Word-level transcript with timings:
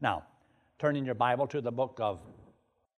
Now, 0.00 0.24
turning 0.78 1.04
your 1.04 1.14
Bible 1.14 1.46
to 1.48 1.60
the 1.60 1.70
book 1.70 1.98
of 2.00 2.20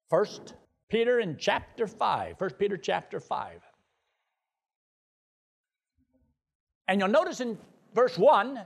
First 0.08 0.54
Peter 0.88 1.18
in 1.18 1.36
chapter 1.36 1.86
5. 1.86 2.38
First 2.38 2.58
Peter 2.58 2.76
chapter 2.76 3.18
5. 3.18 3.60
And 6.86 7.00
you'll 7.00 7.08
notice 7.08 7.40
in 7.40 7.58
verse 7.94 8.16
1 8.16 8.60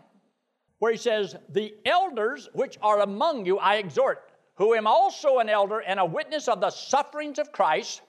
where 0.80 0.92
he 0.92 0.98
says, 0.98 1.36
The 1.50 1.74
elders 1.86 2.48
which 2.52 2.78
are 2.82 3.00
among 3.00 3.46
you 3.46 3.58
I 3.58 3.76
exhort, 3.76 4.30
who 4.56 4.74
am 4.74 4.86
also 4.86 5.38
an 5.38 5.48
elder 5.48 5.80
and 5.80 5.98
a 5.98 6.04
witness 6.04 6.48
of 6.48 6.60
the 6.60 6.70
sufferings 6.70 7.38
of 7.38 7.52
Christ, 7.52 8.02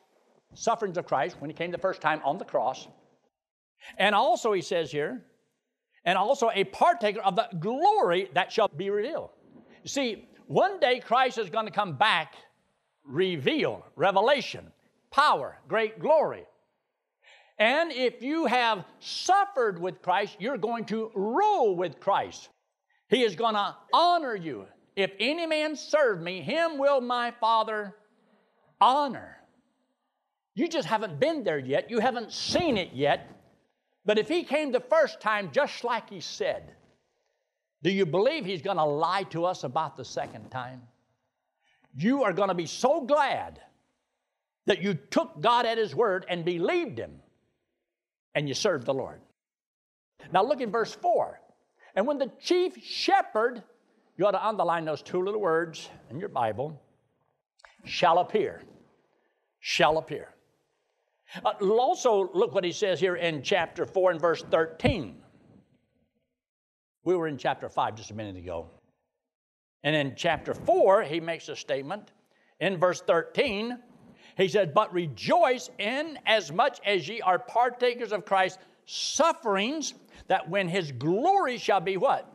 sufferings 0.55 0.97
of 0.97 1.05
Christ 1.05 1.37
when 1.39 1.49
he 1.49 1.53
came 1.53 1.71
the 1.71 1.77
first 1.77 2.01
time 2.01 2.21
on 2.25 2.37
the 2.37 2.45
cross. 2.45 2.87
And 3.97 4.13
also, 4.13 4.51
he 4.51 4.61
says 4.61 4.91
here, 4.91 5.23
and 6.03 6.17
also 6.17 6.49
a 6.53 6.65
partaker 6.65 7.21
of 7.21 7.35
the 7.35 7.47
glory 7.59 8.29
that 8.33 8.51
shall 8.51 8.67
be 8.67 8.89
revealed. 8.89 9.29
See, 9.87 10.27
one 10.47 10.79
day 10.79 10.99
Christ 10.99 11.37
is 11.37 11.49
going 11.49 11.65
to 11.65 11.71
come 11.71 11.97
back, 11.97 12.35
reveal, 13.05 13.85
revelation, 13.95 14.71
power, 15.11 15.57
great 15.67 15.99
glory. 15.99 16.43
And 17.59 17.91
if 17.91 18.21
you 18.21 18.45
have 18.45 18.85
suffered 18.99 19.79
with 19.79 20.01
Christ, 20.01 20.37
you're 20.39 20.57
going 20.57 20.85
to 20.85 21.11
rule 21.15 21.75
with 21.75 21.99
Christ. 21.99 22.49
He 23.09 23.23
is 23.23 23.35
going 23.35 23.55
to 23.55 23.75
honor 23.93 24.35
you. 24.35 24.65
If 24.95 25.11
any 25.19 25.45
man 25.47 25.75
serve 25.75 26.21
me, 26.21 26.41
him 26.41 26.77
will 26.77 27.01
my 27.01 27.31
Father 27.39 27.95
honor. 28.79 29.37
You 30.53 30.67
just 30.67 30.87
haven't 30.87 31.19
been 31.19 31.43
there 31.43 31.59
yet. 31.59 31.89
You 31.89 31.99
haven't 31.99 32.31
seen 32.31 32.77
it 32.77 32.89
yet. 32.93 33.31
But 34.05 34.17
if 34.17 34.27
he 34.27 34.43
came 34.43 34.71
the 34.71 34.79
first 34.79 35.21
time, 35.21 35.49
just 35.51 35.83
like 35.83 36.09
he 36.09 36.19
said, 36.19 36.73
do 37.83 37.91
you 37.91 38.05
believe 38.05 38.45
he's 38.45 38.61
going 38.61 38.77
to 38.77 38.85
lie 38.85 39.23
to 39.29 39.45
us 39.45 39.63
about 39.63 39.97
the 39.97 40.05
second 40.05 40.49
time? 40.49 40.81
You 41.95 42.23
are 42.23 42.33
going 42.33 42.49
to 42.49 42.55
be 42.55 42.65
so 42.65 43.01
glad 43.01 43.59
that 44.65 44.81
you 44.81 44.93
took 44.93 45.39
God 45.39 45.65
at 45.65 45.77
his 45.77 45.95
word 45.95 46.25
and 46.27 46.43
believed 46.43 46.99
him 46.99 47.19
and 48.35 48.47
you 48.47 48.53
served 48.53 48.85
the 48.85 48.93
Lord. 48.93 49.19
Now 50.31 50.43
look 50.43 50.61
at 50.61 50.69
verse 50.69 50.93
4. 50.93 51.39
And 51.95 52.05
when 52.05 52.17
the 52.17 52.31
chief 52.39 52.77
shepherd, 52.83 53.63
you 54.17 54.27
ought 54.27 54.31
to 54.31 54.45
underline 54.45 54.85
those 54.85 55.01
two 55.01 55.23
little 55.23 55.41
words 55.41 55.89
in 56.09 56.19
your 56.19 56.29
Bible, 56.29 56.79
shall 57.83 58.19
appear. 58.19 58.61
Shall 59.59 59.97
appear. 59.97 60.29
Uh, 61.43 61.53
also, 61.61 62.29
look 62.33 62.53
what 62.53 62.63
he 62.63 62.71
says 62.71 62.99
here 62.99 63.15
in 63.15 63.41
chapter 63.41 63.85
4 63.85 64.11
and 64.11 64.21
verse 64.21 64.43
13. 64.43 65.21
We 67.07 67.15
were 67.15 67.29
in 67.29 67.37
chapter 67.37 67.69
5 67.69 67.95
just 67.95 68.11
a 68.11 68.13
minute 68.13 68.35
ago. 68.35 68.67
And 69.85 69.95
in 69.95 70.15
chapter 70.17 70.53
4, 70.53 71.03
he 71.03 71.21
makes 71.21 71.47
a 71.47 71.55
statement. 71.55 72.11
In 72.59 72.75
verse 72.75 72.99
13, 72.99 73.79
he 74.35 74.49
said, 74.49 74.73
But 74.73 74.93
rejoice 74.93 75.69
in 75.77 76.19
as 76.25 76.51
much 76.51 76.81
as 76.85 77.07
ye 77.07 77.21
are 77.21 77.39
partakers 77.39 78.11
of 78.11 78.25
Christ's 78.25 78.57
sufferings, 78.85 79.93
that 80.27 80.49
when 80.49 80.67
his 80.67 80.91
glory 80.91 81.57
shall 81.57 81.79
be 81.79 81.95
what? 81.95 82.29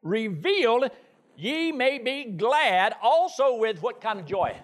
Revealed, 0.00 0.90
ye 1.36 1.72
may 1.72 1.98
be 1.98 2.24
glad 2.24 2.94
also 3.02 3.56
with 3.56 3.82
what 3.82 4.00
kind 4.00 4.18
of 4.18 4.24
joy? 4.24 4.56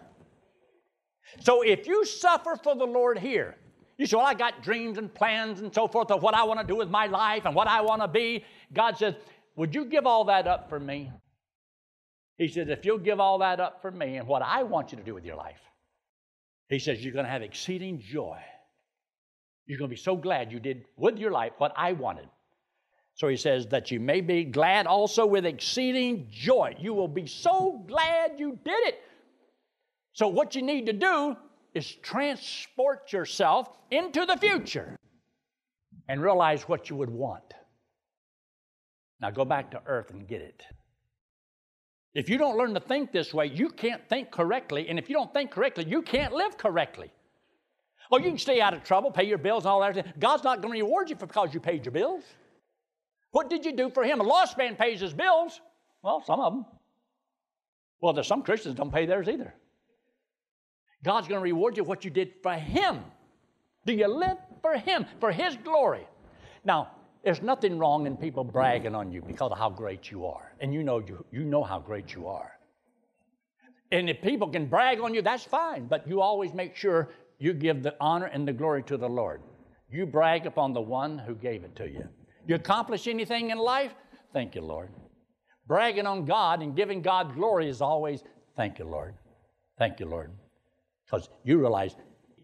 So 1.40 1.60
if 1.60 1.86
you 1.86 2.06
suffer 2.06 2.56
for 2.56 2.74
the 2.74 2.86
Lord 2.86 3.18
here, 3.18 3.54
you 3.98 4.06
say, 4.06 4.16
Well, 4.16 4.24
I 4.24 4.34
got 4.34 4.62
dreams 4.62 4.96
and 4.96 5.12
plans 5.12 5.60
and 5.60 5.74
so 5.74 5.88
forth 5.88 6.10
of 6.10 6.22
what 6.22 6.34
I 6.34 6.44
want 6.44 6.60
to 6.60 6.66
do 6.66 6.76
with 6.76 6.88
my 6.88 7.06
life 7.06 7.44
and 7.44 7.54
what 7.54 7.68
I 7.68 7.80
want 7.82 8.00
to 8.00 8.08
be. 8.08 8.44
God 8.72 8.96
says, 8.96 9.14
Would 9.56 9.74
you 9.74 9.84
give 9.84 10.06
all 10.06 10.24
that 10.26 10.46
up 10.46 10.68
for 10.68 10.80
me? 10.80 11.12
He 12.38 12.48
says, 12.48 12.68
If 12.68 12.84
you'll 12.84 12.98
give 12.98 13.20
all 13.20 13.38
that 13.38 13.60
up 13.60 13.82
for 13.82 13.90
me 13.90 14.16
and 14.16 14.26
what 14.26 14.42
I 14.42 14.62
want 14.62 14.92
you 14.92 14.98
to 14.98 15.04
do 15.04 15.14
with 15.14 15.24
your 15.24 15.36
life, 15.36 15.60
He 16.68 16.78
says, 16.78 17.04
You're 17.04 17.12
going 17.12 17.26
to 17.26 17.30
have 17.30 17.42
exceeding 17.42 18.00
joy. 18.00 18.38
You're 19.66 19.78
going 19.78 19.90
to 19.90 19.94
be 19.96 20.00
so 20.00 20.16
glad 20.16 20.50
you 20.50 20.60
did 20.60 20.86
with 20.96 21.18
your 21.18 21.30
life 21.30 21.52
what 21.58 21.74
I 21.76 21.92
wanted. 21.92 22.28
So 23.14 23.26
he 23.26 23.36
says, 23.36 23.66
That 23.66 23.90
you 23.90 23.98
may 23.98 24.20
be 24.20 24.44
glad 24.44 24.86
also 24.86 25.26
with 25.26 25.44
exceeding 25.44 26.28
joy. 26.30 26.76
You 26.78 26.94
will 26.94 27.08
be 27.08 27.26
so 27.26 27.84
glad 27.86 28.38
you 28.38 28.58
did 28.64 28.86
it. 28.86 29.00
So, 30.12 30.28
what 30.28 30.54
you 30.54 30.62
need 30.62 30.86
to 30.86 30.92
do 30.92 31.36
is 31.74 31.94
transport 31.96 33.12
yourself 33.12 33.68
into 33.90 34.24
the 34.26 34.36
future 34.36 34.96
and 36.08 36.22
realize 36.22 36.62
what 36.62 36.90
you 36.90 36.96
would 36.96 37.10
want. 37.10 37.54
Now, 39.20 39.30
go 39.30 39.44
back 39.44 39.70
to 39.72 39.82
earth 39.86 40.10
and 40.10 40.26
get 40.26 40.40
it. 40.40 40.62
If 42.14 42.28
you 42.28 42.38
don't 42.38 42.56
learn 42.56 42.74
to 42.74 42.80
think 42.80 43.12
this 43.12 43.34
way, 43.34 43.46
you 43.46 43.68
can't 43.68 44.08
think 44.08 44.30
correctly. 44.30 44.88
And 44.88 44.98
if 44.98 45.08
you 45.08 45.14
don't 45.14 45.32
think 45.32 45.50
correctly, 45.50 45.84
you 45.86 46.02
can't 46.02 46.32
live 46.32 46.56
correctly. 46.56 47.12
Oh, 48.10 48.18
you 48.18 48.24
can 48.24 48.38
stay 48.38 48.60
out 48.60 48.74
of 48.74 48.82
trouble, 48.82 49.10
pay 49.10 49.24
your 49.24 49.38
bills 49.38 49.64
and 49.64 49.70
all 49.70 49.80
that. 49.80 50.18
God's 50.18 50.44
not 50.44 50.62
going 50.62 50.74
to 50.74 50.84
reward 50.84 51.10
you 51.10 51.16
because 51.16 51.52
you 51.52 51.60
paid 51.60 51.84
your 51.84 51.92
bills. 51.92 52.24
What 53.32 53.50
did 53.50 53.66
you 53.66 53.76
do 53.76 53.90
for 53.90 54.02
him? 54.02 54.20
A 54.20 54.22
lost 54.22 54.56
man 54.56 54.76
pays 54.76 55.00
his 55.00 55.12
bills. 55.12 55.60
Well, 56.02 56.22
some 56.24 56.40
of 56.40 56.54
them. 56.54 56.64
Well, 58.00 58.12
there's 58.12 58.26
some 58.26 58.42
Christians 58.42 58.76
don't 58.76 58.92
pay 58.92 59.04
theirs 59.04 59.28
either. 59.28 59.52
God's 61.04 61.28
going 61.28 61.38
to 61.38 61.44
reward 61.44 61.76
you 61.76 61.84
what 61.84 62.04
you 62.04 62.10
did 62.10 62.32
for 62.42 62.54
him. 62.54 63.00
Do 63.86 63.92
you 63.92 64.08
live 64.08 64.36
for 64.60 64.74
him, 64.74 65.06
for 65.20 65.30
his 65.30 65.56
glory? 65.56 66.06
Now, 66.64 66.90
there's 67.24 67.42
nothing 67.42 67.78
wrong 67.78 68.06
in 68.06 68.16
people 68.16 68.44
bragging 68.44 68.94
on 68.94 69.12
you 69.12 69.22
because 69.22 69.52
of 69.52 69.58
how 69.58 69.70
great 69.70 70.10
you 70.10 70.26
are. 70.26 70.52
And 70.60 70.72
you 70.72 70.82
know 70.82 70.98
you, 70.98 71.24
you 71.30 71.44
know 71.44 71.62
how 71.62 71.78
great 71.78 72.14
you 72.14 72.26
are. 72.26 72.52
And 73.90 74.10
if 74.10 74.20
people 74.20 74.48
can 74.48 74.66
brag 74.66 75.00
on 75.00 75.14
you, 75.14 75.22
that's 75.22 75.44
fine. 75.44 75.86
But 75.86 76.06
you 76.06 76.20
always 76.20 76.52
make 76.52 76.76
sure 76.76 77.10
you 77.38 77.54
give 77.54 77.82
the 77.82 77.94
honor 78.00 78.26
and 78.26 78.46
the 78.46 78.52
glory 78.52 78.82
to 78.84 78.96
the 78.96 79.08
Lord. 79.08 79.40
You 79.90 80.04
brag 80.04 80.46
upon 80.46 80.72
the 80.72 80.80
one 80.80 81.18
who 81.18 81.34
gave 81.34 81.64
it 81.64 81.74
to 81.76 81.88
you. 81.88 82.06
You 82.46 82.56
accomplish 82.56 83.06
anything 83.06 83.50
in 83.50 83.58
life? 83.58 83.94
Thank 84.32 84.54
you, 84.54 84.62
Lord. 84.62 84.90
Bragging 85.66 86.06
on 86.06 86.24
God 86.24 86.62
and 86.62 86.76
giving 86.76 87.02
God 87.02 87.34
glory 87.34 87.68
is 87.68 87.80
always, 87.80 88.22
thank 88.56 88.78
you, 88.78 88.84
Lord. 88.84 89.14
Thank 89.78 90.00
you, 90.00 90.06
Lord. 90.06 90.30
Because 91.08 91.28
you 91.44 91.58
realize 91.58 91.94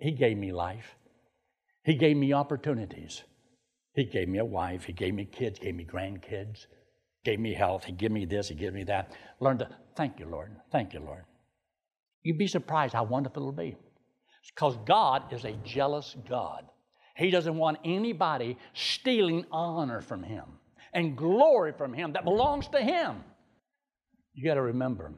He 0.01 0.13
gave 0.13 0.37
me 0.37 0.53
life, 0.53 0.97
He 1.85 1.95
gave 1.95 2.17
me 2.17 2.33
opportunities. 2.33 3.23
He 3.95 4.05
gave 4.05 4.29
me 4.29 4.39
a 4.39 4.45
wife, 4.45 4.85
He 4.85 4.93
gave 4.93 5.15
me 5.15 5.25
kids, 5.25 5.59
gave 5.59 5.75
me 5.75 5.85
grandkids, 5.85 6.67
gave 7.25 7.39
me 7.39 7.55
health, 7.55 7.85
He 7.85 7.93
gave 7.93 8.11
me 8.11 8.25
this, 8.25 8.49
He 8.49 8.55
gave 8.55 8.73
me 8.73 8.85
that. 8.85 9.13
Learn 9.41 9.59
to 9.59 9.69
thank 9.97 10.19
you, 10.19 10.27
Lord. 10.27 10.57
Thank 10.73 10.95
you, 10.95 11.01
Lord. 11.01 11.25
You'd 12.23 12.39
be 12.39 12.47
surprised 12.47 12.95
how 12.95 13.05
wonderful 13.05 13.43
it'll 13.43 13.53
be. 13.53 13.77
Because 14.55 14.77
God 14.85 15.33
is 15.33 15.45
a 15.45 15.53
jealous 15.65 16.17
God. 16.29 16.65
He 17.17 17.31
doesn't 17.31 17.57
want 17.57 17.79
anybody 17.85 18.59
stealing 18.73 19.47
honor 19.53 20.01
from 20.01 20.23
Him 20.23 20.45
and 20.93 21.17
glory 21.17 21.73
from 21.73 21.93
Him 21.93 22.13
that 22.15 22.25
belongs 22.25 22.67
to 22.69 22.81
Him. 22.81 23.23
You 24.33 24.45
got 24.45 24.55
to 24.55 24.63
remember, 24.63 25.13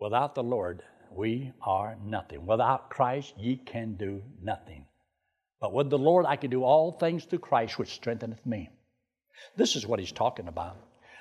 without 0.00 0.34
the 0.34 0.42
Lord, 0.42 0.82
we 1.10 1.52
are 1.62 1.96
nothing. 2.04 2.46
Without 2.46 2.90
Christ, 2.90 3.34
ye 3.38 3.56
can 3.56 3.94
do 3.94 4.22
nothing. 4.42 4.86
But 5.60 5.72
with 5.72 5.90
the 5.90 5.98
Lord, 5.98 6.26
I 6.26 6.36
can 6.36 6.50
do 6.50 6.64
all 6.64 6.92
things 6.92 7.24
through 7.24 7.40
Christ, 7.40 7.78
which 7.78 7.94
strengtheneth 7.94 8.44
me. 8.46 8.70
This 9.56 9.76
is 9.76 9.86
what 9.86 9.98
he's 10.00 10.12
talking 10.12 10.48
about. 10.48 10.76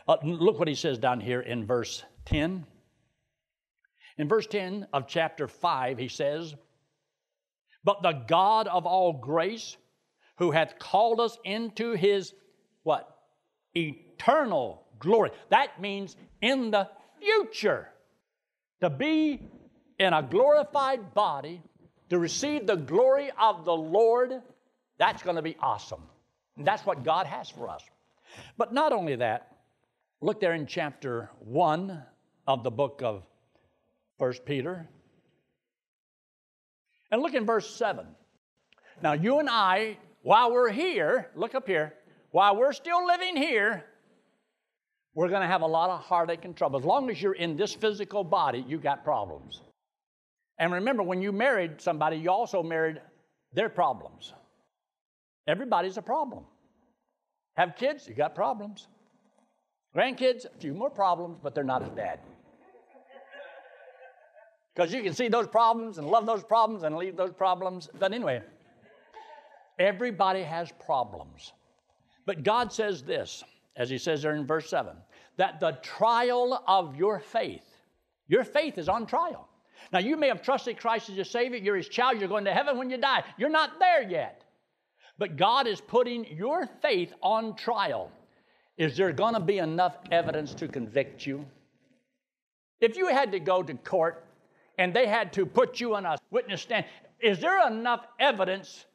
Uh, 0.07 0.17
look 0.23 0.59
what 0.59 0.67
he 0.67 0.75
says 0.75 0.97
down 0.97 1.19
here 1.19 1.41
in 1.41 1.65
verse 1.65 2.03
10. 2.25 2.65
In 4.17 4.27
verse 4.27 4.47
10 4.47 4.87
of 4.93 5.07
chapter 5.07 5.47
5, 5.47 5.97
he 5.97 6.07
says, 6.07 6.55
But 7.83 8.01
the 8.01 8.23
God 8.27 8.67
of 8.67 8.85
all 8.85 9.13
grace, 9.13 9.77
who 10.37 10.51
hath 10.51 10.79
called 10.79 11.19
us 11.19 11.37
into 11.43 11.93
his 11.93 12.33
what? 12.83 13.07
Eternal 13.75 14.85
glory. 14.99 15.31
That 15.49 15.81
means 15.81 16.15
in 16.41 16.71
the 16.71 16.89
future. 17.19 17.89
To 18.81 18.89
be 18.89 19.41
in 19.99 20.13
a 20.13 20.23
glorified 20.23 21.13
body 21.13 21.61
to 22.09 22.17
receive 22.17 22.65
the 22.65 22.75
glory 22.75 23.29
of 23.37 23.65
the 23.65 23.75
Lord, 23.75 24.41
that's 24.97 25.21
going 25.21 25.35
to 25.35 25.41
be 25.41 25.55
awesome. 25.59 26.01
And 26.57 26.65
that's 26.65 26.85
what 26.85 27.03
God 27.03 27.27
has 27.27 27.49
for 27.49 27.69
us. 27.69 27.83
But 28.57 28.73
not 28.73 28.93
only 28.93 29.17
that, 29.17 29.57
look 30.21 30.39
there 30.39 30.53
in 30.53 30.65
chapter 30.65 31.29
1 31.39 32.01
of 32.47 32.63
the 32.63 32.71
book 32.71 33.01
of 33.03 33.23
First 34.17 34.45
Peter. 34.45 34.87
And 37.11 37.21
look 37.21 37.33
in 37.33 37.45
verse 37.45 37.69
7. 37.75 38.05
Now, 39.01 39.13
you 39.13 39.39
and 39.39 39.49
I, 39.49 39.97
while 40.23 40.51
we're 40.51 40.71
here, 40.71 41.29
look 41.35 41.55
up 41.55 41.67
here, 41.67 41.93
while 42.31 42.55
we're 42.55 42.73
still 42.73 43.05
living 43.05 43.35
here, 43.35 43.85
we're 45.13 45.29
going 45.29 45.41
to 45.41 45.47
have 45.47 45.61
a 45.61 45.67
lot 45.67 45.89
of 45.89 46.01
heartache 46.01 46.45
and 46.45 46.55
trouble. 46.55 46.79
As 46.79 46.85
long 46.85 47.09
as 47.09 47.21
you're 47.21 47.33
in 47.33 47.57
this 47.57 47.73
physical 47.73 48.23
body, 48.23 48.63
you 48.67 48.77
got 48.77 49.03
problems. 49.03 49.61
And 50.59 50.73
remember, 50.73 51.01
when 51.01 51.21
you 51.21 51.31
married 51.31 51.81
somebody, 51.81 52.17
you 52.17 52.29
also 52.29 52.61
married 52.61 53.01
their 53.53 53.69
problems. 53.69 54.33
Everybody's 55.47 55.97
a 55.97 56.01
problem. 56.01 56.43
Have 57.55 57.75
kids, 57.75 58.07
you 58.07 58.13
got 58.13 58.35
problems. 58.35 58.87
Grandkids, 59.95 60.45
a 60.45 60.57
few 60.59 60.73
more 60.73 60.89
problems, 60.89 61.39
but 61.41 61.55
they're 61.55 61.63
not 61.63 61.81
as 61.81 61.89
bad. 61.89 62.19
Because 64.75 64.93
you 64.93 65.01
can 65.01 65.13
see 65.13 65.27
those 65.27 65.47
problems 65.47 65.97
and 65.97 66.07
love 66.07 66.25
those 66.25 66.43
problems 66.43 66.83
and 66.83 66.95
leave 66.95 67.17
those 67.17 67.33
problems. 67.33 67.89
But 67.97 68.13
anyway, 68.13 68.41
everybody 69.79 70.43
has 70.43 70.71
problems. 70.85 71.53
But 72.25 72.43
God 72.43 72.71
says 72.71 73.01
this, 73.01 73.43
as 73.75 73.89
He 73.89 73.97
says 73.97 74.21
there 74.21 74.35
in 74.35 74.45
verse 74.45 74.69
7, 74.69 74.95
that 75.37 75.59
the 75.59 75.71
trial 75.81 76.63
of 76.67 76.95
your 76.95 77.19
faith, 77.19 77.65
your 78.27 78.43
faith 78.43 78.77
is 78.77 78.87
on 78.87 79.05
trial. 79.05 79.48
Now, 79.91 79.99
you 79.99 80.17
may 80.17 80.27
have 80.27 80.41
trusted 80.41 80.79
Christ 80.79 81.09
as 81.09 81.15
your 81.15 81.25
Savior, 81.25 81.57
you're 81.57 81.75
His 81.75 81.89
child, 81.89 82.19
you're 82.19 82.29
going 82.29 82.45
to 82.45 82.53
heaven 82.53 82.77
when 82.77 82.89
you 82.89 82.97
die. 82.97 83.23
You're 83.37 83.49
not 83.49 83.79
there 83.79 84.03
yet. 84.03 84.43
But 85.17 85.35
God 85.35 85.67
is 85.67 85.81
putting 85.81 86.25
your 86.25 86.67
faith 86.81 87.13
on 87.21 87.55
trial. 87.55 88.11
Is 88.77 88.95
there 88.95 89.11
going 89.11 89.33
to 89.33 89.41
be 89.41 89.57
enough 89.57 89.97
evidence 90.11 90.53
to 90.55 90.67
convict 90.67 91.25
you? 91.25 91.45
If 92.79 92.95
you 92.95 93.07
had 93.07 93.33
to 93.33 93.39
go 93.39 93.61
to 93.61 93.73
court 93.73 94.25
and 94.77 94.93
they 94.93 95.05
had 95.05 95.33
to 95.33 95.45
put 95.45 95.81
you 95.81 95.95
on 95.95 96.05
a 96.05 96.17
witness 96.31 96.61
stand, 96.61 96.85
is 97.19 97.39
there 97.39 97.67
enough 97.67 98.05
evidence 98.19 98.85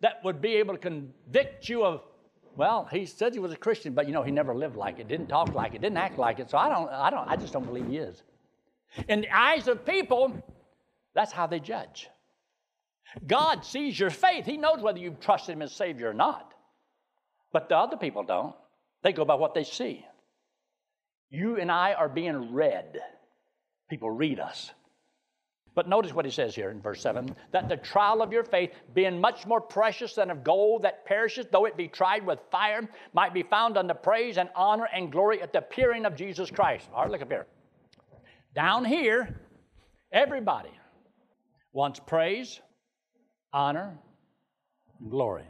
that 0.00 0.22
would 0.24 0.40
be 0.40 0.54
able 0.54 0.74
to 0.74 0.80
convict 0.80 1.68
you 1.68 1.84
of, 1.84 2.02
well, 2.56 2.88
he 2.92 3.04
said 3.04 3.32
he 3.32 3.40
was 3.40 3.52
a 3.52 3.56
Christian, 3.56 3.94
but 3.94 4.06
you 4.06 4.12
know, 4.12 4.22
he 4.22 4.30
never 4.30 4.54
lived 4.54 4.76
like 4.76 5.00
it, 5.00 5.08
didn't 5.08 5.26
talk 5.26 5.52
like 5.54 5.74
it, 5.74 5.80
didn't 5.80 5.96
act 5.98 6.18
like 6.18 6.38
it, 6.38 6.50
so 6.50 6.58
I 6.58 6.68
don't, 6.68 6.88
I 6.90 7.10
don't, 7.10 7.28
I 7.28 7.34
just 7.34 7.52
don't 7.52 7.66
believe 7.66 7.88
he 7.88 7.96
is. 7.96 8.22
In 9.08 9.22
the 9.22 9.36
eyes 9.36 9.68
of 9.68 9.84
people, 9.84 10.32
that's 11.14 11.32
how 11.32 11.46
they 11.46 11.60
judge. 11.60 12.08
God 13.26 13.64
sees 13.64 13.98
your 13.98 14.10
faith. 14.10 14.46
He 14.46 14.56
knows 14.56 14.80
whether 14.80 14.98
you 14.98 15.16
trust 15.20 15.48
Him 15.48 15.62
as 15.62 15.72
Savior 15.72 16.10
or 16.10 16.14
not. 16.14 16.52
But 17.52 17.68
the 17.68 17.76
other 17.76 17.96
people 17.96 18.22
don't. 18.22 18.54
They 19.02 19.12
go 19.12 19.24
by 19.24 19.34
what 19.34 19.54
they 19.54 19.64
see. 19.64 20.04
You 21.30 21.58
and 21.58 21.70
I 21.70 21.94
are 21.94 22.08
being 22.08 22.52
read. 22.52 23.00
People 23.90 24.10
read 24.10 24.40
us. 24.40 24.70
But 25.74 25.88
notice 25.88 26.12
what 26.12 26.26
he 26.26 26.30
says 26.30 26.54
here 26.54 26.70
in 26.70 26.82
verse 26.82 27.00
7 27.00 27.34
that 27.52 27.68
the 27.68 27.78
trial 27.78 28.20
of 28.20 28.32
your 28.32 28.44
faith, 28.44 28.72
being 28.94 29.20
much 29.20 29.46
more 29.46 29.60
precious 29.60 30.14
than 30.14 30.30
of 30.30 30.44
gold 30.44 30.82
that 30.82 31.06
perishes, 31.06 31.46
though 31.50 31.64
it 31.64 31.76
be 31.76 31.88
tried 31.88 32.26
with 32.26 32.38
fire, 32.50 32.86
might 33.14 33.32
be 33.32 33.42
found 33.42 33.78
unto 33.78 33.94
praise 33.94 34.36
and 34.36 34.50
honor 34.54 34.88
and 34.94 35.10
glory 35.10 35.40
at 35.40 35.52
the 35.52 35.60
appearing 35.60 36.04
of 36.04 36.14
Jesus 36.14 36.50
Christ. 36.50 36.88
All 36.94 37.02
right, 37.02 37.10
look 37.10 37.22
up 37.22 37.30
here. 37.30 37.46
Down 38.54 38.84
here, 38.84 39.40
everybody 40.12 40.72
wants 41.72 41.98
praise, 42.00 42.60
honor, 43.50 43.96
glory. 45.08 45.46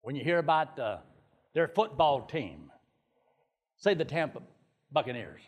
When 0.00 0.16
you 0.16 0.24
hear 0.24 0.38
about 0.38 0.78
uh, 0.78 0.98
their 1.54 1.68
football 1.68 2.22
team, 2.22 2.70
say 3.76 3.92
the 3.92 4.06
Tampa 4.06 4.40
Buccaneers. 4.90 5.42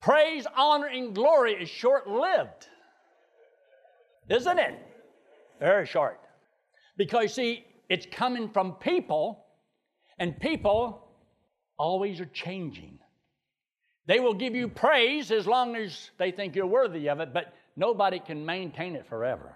Praise, 0.00 0.46
honor, 0.56 0.86
and 0.86 1.14
glory 1.14 1.52
is 1.52 1.68
short 1.68 2.08
lived, 2.08 2.68
isn't 4.30 4.58
it? 4.58 4.74
Very 5.60 5.84
short. 5.84 6.20
Because, 6.96 7.34
see, 7.34 7.66
it's 7.90 8.06
coming 8.10 8.48
from 8.48 8.72
people, 8.74 9.44
and 10.18 10.38
people 10.40 11.07
always 11.78 12.20
are 12.20 12.26
changing. 12.26 12.98
They 14.06 14.20
will 14.20 14.34
give 14.34 14.54
you 14.54 14.68
praise 14.68 15.30
as 15.30 15.46
long 15.46 15.76
as 15.76 16.10
they 16.18 16.30
think 16.30 16.56
you're 16.56 16.66
worthy 16.66 17.08
of 17.08 17.20
it, 17.20 17.32
but 17.32 17.54
nobody 17.76 18.18
can 18.18 18.44
maintain 18.44 18.96
it 18.96 19.06
forever. 19.06 19.54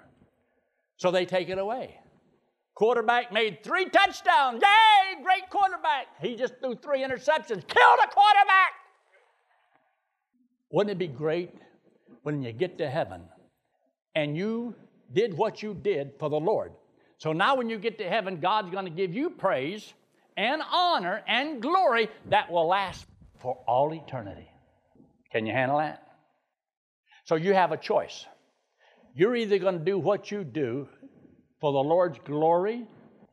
So 0.97 1.11
they 1.11 1.25
take 1.25 1.49
it 1.49 1.59
away. 1.59 1.99
Quarterback 2.75 3.33
made 3.33 3.63
three 3.63 3.87
touchdowns. 3.87 4.63
Yay, 4.63 5.23
great 5.23 5.51
quarterback. 5.51 6.07
He 6.21 6.37
just 6.37 6.55
threw 6.61 6.75
three 6.75 7.03
interceptions, 7.03 7.67
killed 7.67 7.99
a 8.03 8.09
quarterback. 8.09 8.73
Wouldn't 10.71 10.93
it 10.93 10.99
be 10.99 11.09
great 11.09 11.55
when 12.23 12.43
you 12.43 12.53
get 12.53 12.79
to 12.79 12.89
heaven 12.89 13.23
and 14.15 14.37
you 14.37 14.75
did 15.13 15.37
what 15.37 15.63
you 15.63 15.75
did 15.75 16.13
for 16.19 16.31
the 16.31 16.41
Lord? 16.41 16.73
So 17.19 17.33
now, 17.33 17.55
when 17.55 17.71
you 17.71 17.79
get 17.79 17.99
to 17.99 18.09
heaven, 18.09 18.41
God's 18.41 18.71
going 18.71 18.85
to 18.85 18.91
give 18.91 19.15
you 19.15 19.31
praise 19.31 19.93
and 20.37 20.63
honor 20.71 21.23
and 21.27 21.61
glory 21.61 22.09
that 22.31 22.51
will 22.51 22.69
last 22.69 23.07
for 23.41 23.59
all 23.67 23.93
eternity. 23.93 24.49
Can 25.31 25.47
you 25.47 25.53
handle 25.53 25.79
that? 25.79 26.07
So 27.25 27.37
you 27.37 27.55
have 27.55 27.73
a 27.73 27.77
choice. 27.77 28.27
You're 29.15 29.37
either 29.37 29.59
going 29.59 29.79
to 29.79 29.85
do 29.85 29.99
what 29.99 30.31
you 30.31 30.45
do 30.45 30.89
for 31.61 31.73
the 31.73 31.79
Lord's 31.79 32.19
glory 32.25 32.87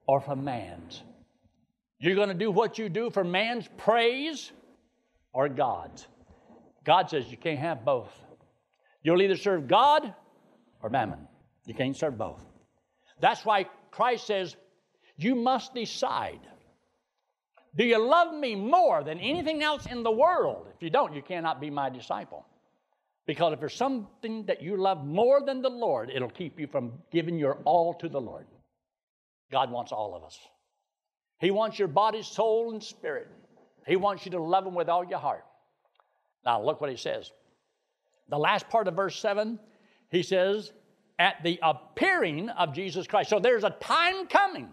or 0.08 0.22
for 0.22 0.36
man's. 0.36 1.02
You're 2.00 2.16
going 2.16 2.30
to 2.30 2.34
do 2.34 2.52
what 2.52 2.78
you 2.78 2.90
do 2.90 3.10
for 3.10 3.24
man's 3.24 3.68
praise 3.78 4.52
or 5.34 5.50
God's. 5.50 6.08
God 6.86 7.10
says 7.10 7.30
you 7.30 7.38
can't 7.38 7.60
have 7.60 7.84
both. 7.84 8.12
You'll 9.04 9.22
either 9.22 9.38
serve 9.38 9.68
God 9.68 10.14
or 10.82 10.90
mammon. 10.90 11.28
You 11.66 11.74
can't 11.74 11.96
serve 11.96 12.18
both. 12.18 12.42
That's 13.20 13.46
why 13.46 13.66
Christ 13.92 14.28
says 14.28 14.56
you 15.18 15.36
must 15.36 15.74
decide 15.74 16.40
do 17.76 17.84
you 17.84 17.98
love 17.98 18.34
me 18.34 18.56
more 18.56 19.04
than 19.04 19.20
anything 19.20 19.62
else 19.62 19.86
in 19.86 20.04
the 20.04 20.12
world? 20.12 20.68
If 20.76 20.82
you 20.82 20.90
don't, 20.90 21.14
you 21.14 21.22
cannot 21.22 21.62
be 21.62 21.70
my 21.70 21.90
disciple. 21.90 22.46
Because 23.28 23.54
if 23.54 23.60
there's 23.60 23.76
something 23.76 24.46
that 24.46 24.62
you 24.62 24.76
love 24.76 25.06
more 25.06 25.42
than 25.46 25.62
the 25.62 25.70
Lord, 25.70 26.10
it'll 26.10 26.32
keep 26.32 26.60
you 26.60 26.66
from 26.66 26.94
giving 27.12 27.38
your 27.38 27.60
all 27.66 27.94
to 27.96 28.10
the 28.10 28.20
Lord. 28.20 28.48
God 29.52 29.70
wants 29.70 29.92
all 29.92 30.16
of 30.16 30.24
us. 30.24 30.40
He 31.40 31.52
wants 31.52 31.78
your 31.78 31.88
body, 31.88 32.24
soul, 32.24 32.72
and 32.72 32.84
spirit. 32.84 33.28
He 33.86 33.96
wants 33.96 34.26
you 34.26 34.32
to 34.32 34.42
love 34.42 34.66
Him 34.66 34.74
with 34.74 34.90
all 34.90 35.06
your 35.06 35.20
heart. 35.20 35.46
Now, 36.44 36.62
look 36.64 36.82
what 36.82 36.90
He 36.90 36.98
says. 36.98 37.32
The 38.30 38.38
last 38.38 38.68
part 38.70 38.88
of 38.88 38.96
verse 38.96 39.20
7, 39.20 39.60
He 40.10 40.24
says, 40.24 40.72
at 41.20 41.44
the 41.44 41.60
appearing 41.62 42.50
of 42.50 42.74
Jesus 42.74 43.06
Christ. 43.06 43.30
So 43.30 43.40
there's 43.40 43.64
a 43.64 43.72
time 43.72 44.26
coming. 44.28 44.70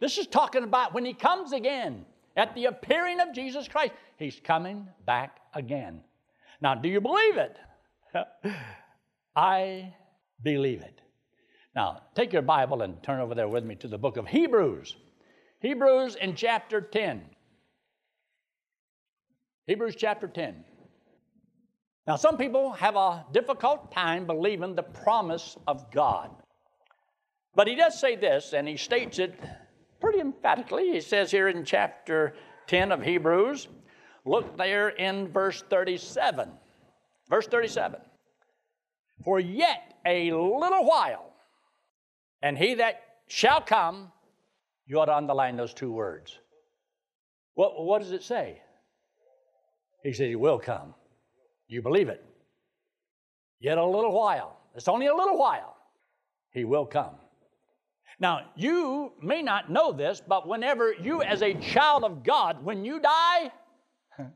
This 0.00 0.18
is 0.18 0.26
talking 0.26 0.62
about 0.62 0.94
when 0.94 1.04
He 1.04 1.14
comes 1.14 1.52
again 1.52 2.04
at 2.38 2.54
the 2.54 2.66
appearing 2.66 3.20
of 3.20 3.34
Jesus 3.34 3.68
Christ. 3.68 3.92
He's 4.16 4.40
coming 4.42 4.88
back 5.04 5.38
again. 5.54 6.00
Now, 6.62 6.74
do 6.74 6.88
you 6.88 7.00
believe 7.00 7.36
it? 7.36 7.58
I 9.36 9.92
believe 10.42 10.80
it. 10.80 11.00
Now, 11.74 12.02
take 12.14 12.32
your 12.32 12.42
Bible 12.42 12.82
and 12.82 13.02
turn 13.02 13.20
over 13.20 13.34
there 13.34 13.48
with 13.48 13.64
me 13.64 13.74
to 13.76 13.88
the 13.88 13.98
book 13.98 14.16
of 14.16 14.26
Hebrews. 14.26 14.96
Hebrews 15.60 16.14
in 16.14 16.34
chapter 16.34 16.80
10. 16.80 17.22
Hebrews 19.66 19.96
chapter 19.96 20.28
10. 20.28 20.64
Now, 22.06 22.16
some 22.16 22.38
people 22.38 22.72
have 22.72 22.96
a 22.96 23.26
difficult 23.32 23.92
time 23.92 24.26
believing 24.26 24.74
the 24.74 24.82
promise 24.82 25.56
of 25.66 25.90
God. 25.90 26.30
But 27.54 27.66
he 27.66 27.74
does 27.74 28.00
say 28.00 28.16
this, 28.16 28.54
and 28.54 28.66
he 28.66 28.76
states 28.76 29.18
it 29.18 29.38
pretty 30.00 30.20
emphatically. 30.20 30.92
He 30.92 31.00
says 31.00 31.30
here 31.30 31.48
in 31.48 31.64
chapter 31.64 32.34
10 32.66 32.92
of 32.92 33.02
Hebrews, 33.02 33.68
look 34.24 34.56
there 34.56 34.90
in 34.90 35.28
verse 35.28 35.62
37. 35.68 36.50
Verse 37.28 37.46
37 37.46 38.00
For 39.24 39.40
yet 39.40 39.94
a 40.06 40.32
little 40.32 40.84
while, 40.84 41.32
and 42.42 42.56
he 42.56 42.74
that 42.74 43.02
shall 43.26 43.60
come, 43.60 44.12
you 44.86 45.00
ought 45.00 45.06
to 45.06 45.16
underline 45.16 45.56
those 45.56 45.74
two 45.74 45.92
words. 45.92 46.38
What, 47.54 47.84
what 47.84 48.00
does 48.00 48.12
it 48.12 48.22
say? 48.22 48.62
He 50.02 50.12
said, 50.12 50.28
He 50.28 50.36
will 50.36 50.58
come. 50.58 50.94
You 51.66 51.82
believe 51.82 52.08
it. 52.08 52.24
Yet 53.60 53.78
a 53.78 53.84
little 53.84 54.12
while. 54.12 54.56
It's 54.74 54.88
only 54.88 55.06
a 55.06 55.14
little 55.14 55.36
while. 55.36 55.76
He 56.52 56.64
will 56.64 56.86
come. 56.86 57.16
Now, 58.20 58.46
you 58.56 59.12
may 59.22 59.42
not 59.42 59.70
know 59.70 59.92
this, 59.92 60.20
but 60.26 60.48
whenever 60.48 60.92
you, 60.92 61.22
as 61.22 61.42
a 61.42 61.54
child 61.54 62.02
of 62.02 62.24
God, 62.24 62.64
when 62.64 62.84
you 62.84 63.00
die, 63.00 63.52
the 64.18 64.26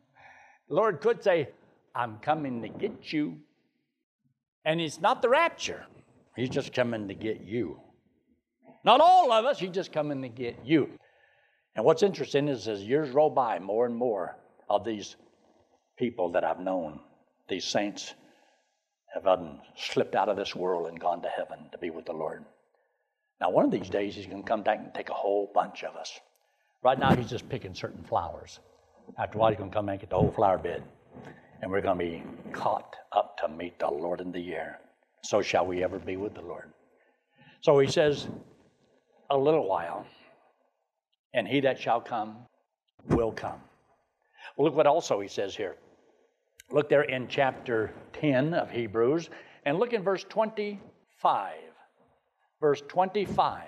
Lord 0.68 1.00
could 1.00 1.22
say, 1.22 1.48
I'm 1.94 2.18
coming 2.18 2.62
to 2.62 2.68
get 2.68 3.12
you. 3.12 3.38
And 4.64 4.80
it's 4.80 5.00
not 5.00 5.20
the 5.20 5.28
rapture, 5.28 5.84
He's 6.36 6.48
just 6.48 6.72
coming 6.72 7.08
to 7.08 7.14
get 7.14 7.42
you. 7.42 7.80
Not 8.84 9.00
all 9.00 9.32
of 9.32 9.44
us, 9.44 9.58
He's 9.58 9.70
just 9.70 9.92
coming 9.92 10.22
to 10.22 10.28
get 10.28 10.60
you. 10.64 10.88
And 11.74 11.84
what's 11.84 12.02
interesting 12.02 12.48
is 12.48 12.68
as 12.68 12.82
years 12.82 13.10
roll 13.10 13.30
by, 13.30 13.58
more 13.58 13.86
and 13.86 13.96
more 13.96 14.36
of 14.68 14.84
these 14.84 15.16
people 15.98 16.30
that 16.32 16.44
I've 16.44 16.60
known, 16.60 17.00
these 17.48 17.64
saints, 17.64 18.14
have 19.14 19.26
slipped 19.76 20.14
out 20.14 20.28
of 20.28 20.36
this 20.36 20.54
world 20.54 20.88
and 20.88 20.98
gone 20.98 21.22
to 21.22 21.28
heaven 21.28 21.58
to 21.72 21.78
be 21.78 21.90
with 21.90 22.06
the 22.06 22.12
Lord. 22.12 22.44
Now, 23.42 23.50
one 23.50 23.64
of 23.64 23.72
these 23.72 23.90
days, 23.90 24.14
he's 24.14 24.26
going 24.26 24.44
to 24.44 24.48
come 24.48 24.62
back 24.62 24.78
and 24.78 24.94
take 24.94 25.10
a 25.10 25.14
whole 25.14 25.50
bunch 25.52 25.82
of 25.82 25.96
us. 25.96 26.20
Right 26.84 26.96
now, 26.96 27.12
he's 27.16 27.28
just 27.28 27.48
picking 27.48 27.74
certain 27.74 28.04
flowers. 28.04 28.60
After 29.18 29.36
a 29.36 29.40
while, 29.40 29.50
he's 29.50 29.58
going 29.58 29.68
to 29.68 29.74
come 29.74 29.88
and 29.88 29.98
get 29.98 30.10
the 30.10 30.16
whole 30.16 30.30
flower 30.30 30.58
bed. 30.58 30.84
And 31.60 31.68
we're 31.68 31.80
going 31.80 31.98
to 31.98 32.04
be 32.04 32.22
caught 32.52 32.94
up 33.10 33.36
to 33.38 33.48
meet 33.48 33.80
the 33.80 33.88
Lord 33.88 34.20
in 34.20 34.30
the 34.30 34.54
air. 34.54 34.78
So 35.24 35.42
shall 35.42 35.66
we 35.66 35.82
ever 35.82 35.98
be 35.98 36.16
with 36.16 36.34
the 36.34 36.42
Lord. 36.42 36.70
So 37.62 37.80
he 37.80 37.90
says, 37.90 38.28
a 39.28 39.36
little 39.36 39.68
while. 39.68 40.06
and 41.34 41.48
he 41.48 41.60
that 41.60 41.80
shall 41.80 42.00
come 42.00 42.36
will 43.08 43.32
come. 43.32 43.60
Well, 44.56 44.66
look 44.66 44.76
what 44.76 44.86
also 44.86 45.20
he 45.20 45.28
says 45.28 45.56
here. 45.56 45.76
Look 46.70 46.88
there 46.88 47.02
in 47.02 47.26
chapter 47.26 47.92
10 48.14 48.54
of 48.54 48.70
Hebrews, 48.70 49.30
and 49.64 49.78
look 49.78 49.92
in 49.92 50.02
verse 50.02 50.24
25. 50.28 51.54
Verse 52.62 52.80
25. 52.86 53.64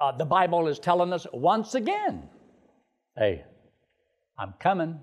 Uh, 0.00 0.12
the 0.16 0.24
Bible 0.24 0.68
is 0.68 0.78
telling 0.78 1.12
us 1.12 1.26
once 1.34 1.74
again, 1.74 2.28
hey, 3.16 3.44
I'm 4.38 4.54
coming. 4.58 4.98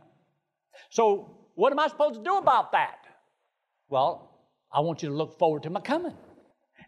So, 0.89 1.37
what 1.53 1.71
am 1.71 1.79
I 1.79 1.87
supposed 1.87 2.15
to 2.15 2.23
do 2.23 2.37
about 2.37 2.71
that? 2.71 3.05
Well, 3.87 4.31
I 4.73 4.79
want 4.79 5.03
you 5.03 5.09
to 5.09 5.15
look 5.15 5.37
forward 5.37 5.61
to 5.63 5.69
my 5.69 5.79
coming. 5.79 6.15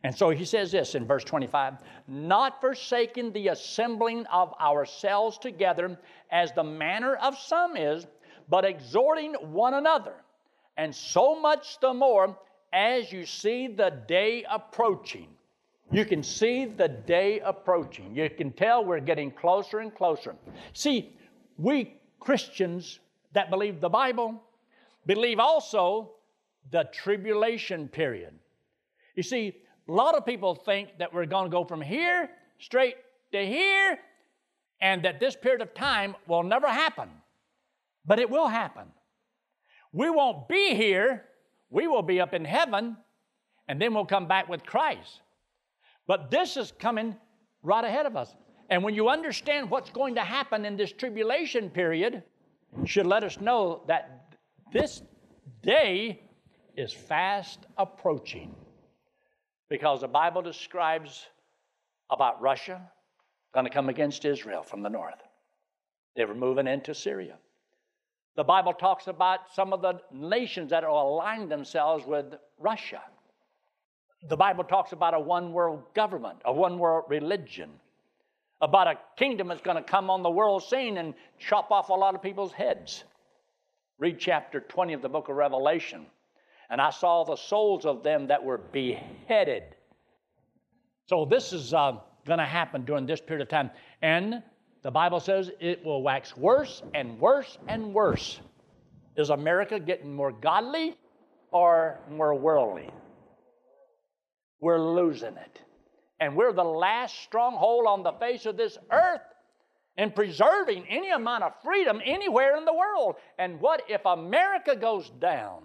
And 0.04 0.16
so 0.16 0.32
he 0.32 0.46
says 0.46 0.72
this 0.72 0.96
in 0.96 1.06
verse 1.06 1.24
25 1.24 1.76
not 2.08 2.60
forsaking 2.60 3.32
the 3.32 3.50
assembling 3.50 4.26
of 4.26 4.54
ourselves 4.60 5.38
together 5.38 6.00
as 6.32 6.52
the 6.54 6.64
manner 6.64 7.16
of 7.16 7.38
some 7.38 7.78
is, 7.78 8.08
but 8.50 8.66
exhorting 8.66 9.34
one 9.36 9.76
another, 9.76 10.16
and 10.76 10.94
so 10.94 11.40
much 11.40 11.80
the 11.80 11.94
more 11.94 12.36
as 12.74 13.12
you 13.12 13.28
see 13.28 13.68
the 13.68 13.92
day 14.08 14.44
approaching. 14.50 15.28
You 15.92 16.06
can 16.06 16.24
see 16.24 16.66
the 16.66 16.88
day 16.88 17.40
approaching. 17.40 18.16
You 18.16 18.30
can 18.30 18.52
tell 18.52 18.84
we're 18.84 19.00
getting 19.00 19.32
closer 19.32 19.80
and 19.80 19.94
closer. 19.94 20.36
See, 20.74 21.16
we 21.58 21.96
Christians 22.20 23.00
that 23.34 23.50
believe 23.50 23.82
the 23.82 23.90
Bible 23.90 24.42
believe 25.06 25.40
also 25.40 26.12
the 26.72 26.86
tribulation 26.94 27.88
period. 27.88 28.34
You 29.16 29.24
see, 29.24 29.54
a 29.88 29.92
lot 29.92 30.16
of 30.16 30.26
people 30.26 30.56
think 30.56 30.98
that 31.00 31.14
we're 31.14 31.26
going 31.26 31.46
to 31.46 31.52
go 31.52 31.66
from 31.66 31.82
here 31.82 32.30
straight 32.60 32.96
to 33.34 33.46
here 33.46 34.00
and 34.82 35.04
that 35.04 35.20
this 35.20 35.36
period 35.36 35.62
of 35.62 35.74
time 35.74 36.16
will 36.28 36.44
never 36.44 36.68
happen. 36.68 37.10
But 38.06 38.20
it 38.20 38.30
will 38.30 38.48
happen. 38.48 38.88
We 39.92 40.10
won't 40.10 40.48
be 40.48 40.74
here, 40.76 41.26
we 41.70 41.88
will 41.88 42.02
be 42.02 42.20
up 42.20 42.34
in 42.34 42.46
heaven, 42.46 42.98
and 43.68 43.82
then 43.82 43.94
we'll 43.94 44.06
come 44.06 44.28
back 44.28 44.50
with 44.50 44.66
Christ. 44.66 45.22
But 46.08 46.32
this 46.32 46.58
is 46.58 46.72
coming 46.80 47.16
right 47.62 47.84
ahead 47.84 48.06
of 48.06 48.16
us. 48.16 48.34
And 48.70 48.84
when 48.84 48.96
you 48.96 49.10
understand 49.10 49.70
what's 49.70 49.90
going 49.90 50.16
to 50.16 50.22
happen 50.22 50.66
in 50.66 50.78
this 50.78 50.92
tribulation 50.92 51.70
period, 51.70 52.24
should 52.86 53.06
let 53.06 53.24
us 53.24 53.40
know 53.40 53.84
that 53.88 54.36
this 54.72 55.04
day 55.62 56.22
is 56.76 56.92
fast 56.92 57.60
approaching. 57.78 58.54
Because 59.70 60.02
the 60.02 60.08
Bible 60.08 60.42
describes 60.42 61.26
about 62.10 62.42
Russia 62.42 62.82
going 63.54 63.66
to 63.66 63.72
come 63.72 63.90
against 63.90 64.26
Israel 64.26 64.64
from 64.64 64.82
the 64.82 64.90
north. 64.90 65.22
They 66.16 66.26
were 66.26 66.36
moving 66.36 66.68
into 66.68 66.94
Syria. 66.94 67.38
The 68.36 68.44
Bible 68.44 68.74
talks 68.74 69.08
about 69.08 69.54
some 69.54 69.74
of 69.74 69.82
the 69.82 70.00
nations 70.12 70.72
that 70.72 70.84
are 70.84 70.90
aligned 70.90 71.52
themselves 71.52 72.06
with 72.06 72.34
Russia. 72.58 73.02
The 74.30 74.38
Bible 74.38 74.64
talks 74.64 74.94
about 74.94 75.14
a 75.14 75.20
one 75.20 75.52
world 75.52 75.84
government, 75.94 76.40
a 76.46 76.54
one 76.54 76.80
world 76.80 77.06
religion, 77.10 77.70
about 78.62 78.88
a 78.88 78.98
kingdom 79.18 79.50
that's 79.50 79.62
going 79.62 79.76
to 79.76 79.84
come 79.84 80.10
on 80.10 80.24
the 80.24 80.30
world 80.30 80.64
scene 80.64 80.98
and 80.98 81.14
chop 81.40 81.72
off 81.72 81.90
a 81.90 81.94
lot 81.94 82.16
of 82.16 82.22
people's 82.22 82.54
heads. 82.54 83.04
Read 84.00 84.20
chapter 84.20 84.62
20 84.62 84.94
of 84.94 85.02
the 85.02 85.10
book 85.10 85.28
of 85.28 85.36
Revelation. 85.36 86.06
And 86.70 86.80
I 86.80 86.90
saw 86.90 87.26
the 87.26 87.36
souls 87.36 87.86
of 87.86 88.04
them 88.04 88.28
that 88.28 88.44
were 88.44 88.58
beheaded. 88.58 89.64
So 91.08 91.26
this 91.26 91.52
is 91.52 91.74
uh, 91.74 91.98
going 92.26 92.40
to 92.40 92.46
happen 92.46 92.86
during 92.86 93.06
this 93.06 93.20
period 93.20 93.44
of 93.44 93.50
time. 93.50 93.70
And 94.02 94.42
the 94.82 94.92
Bible 94.92 95.20
says 95.20 95.52
it 95.60 95.84
will 95.84 96.02
wax 96.02 96.36
worse 96.38 96.82
and 96.94 97.20
worse 97.20 97.58
and 97.68 97.94
worse. 97.94 98.40
Is 99.18 99.30
America 99.30 99.80
getting 99.80 100.14
more 100.14 100.32
godly 100.32 100.96
or 101.52 102.00
more 102.10 102.34
worldly? 102.34 102.90
We're 104.64 104.80
losing 104.80 105.36
it. 105.36 105.60
And 106.22 106.38
we're 106.38 106.54
the 106.54 106.64
last 106.64 107.22
stronghold 107.24 107.86
on 107.86 108.02
the 108.02 108.14
face 108.14 108.46
of 108.46 108.56
this 108.56 108.78
earth 108.90 109.20
in 109.98 110.12
preserving 110.12 110.86
any 110.88 111.12
amount 111.12 111.44
of 111.44 111.52
freedom 111.62 112.02
anywhere 112.06 112.56
in 112.56 112.64
the 112.64 112.74
world. 112.74 113.16
And 113.38 113.60
what 113.60 113.84
if 113.90 114.06
America 114.06 114.78
goes 114.78 115.10
down? 115.20 115.64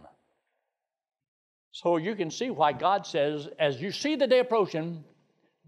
So 1.71 1.97
you 1.97 2.17
can 2.17 2.29
see 2.33 2.51
why 2.51 2.73
God 2.73 3.07
says, 3.07 3.49
as 3.57 3.81
you 3.81 3.93
see 3.93 4.17
the 4.17 4.27
day 4.27 4.41
approaching, 4.41 5.05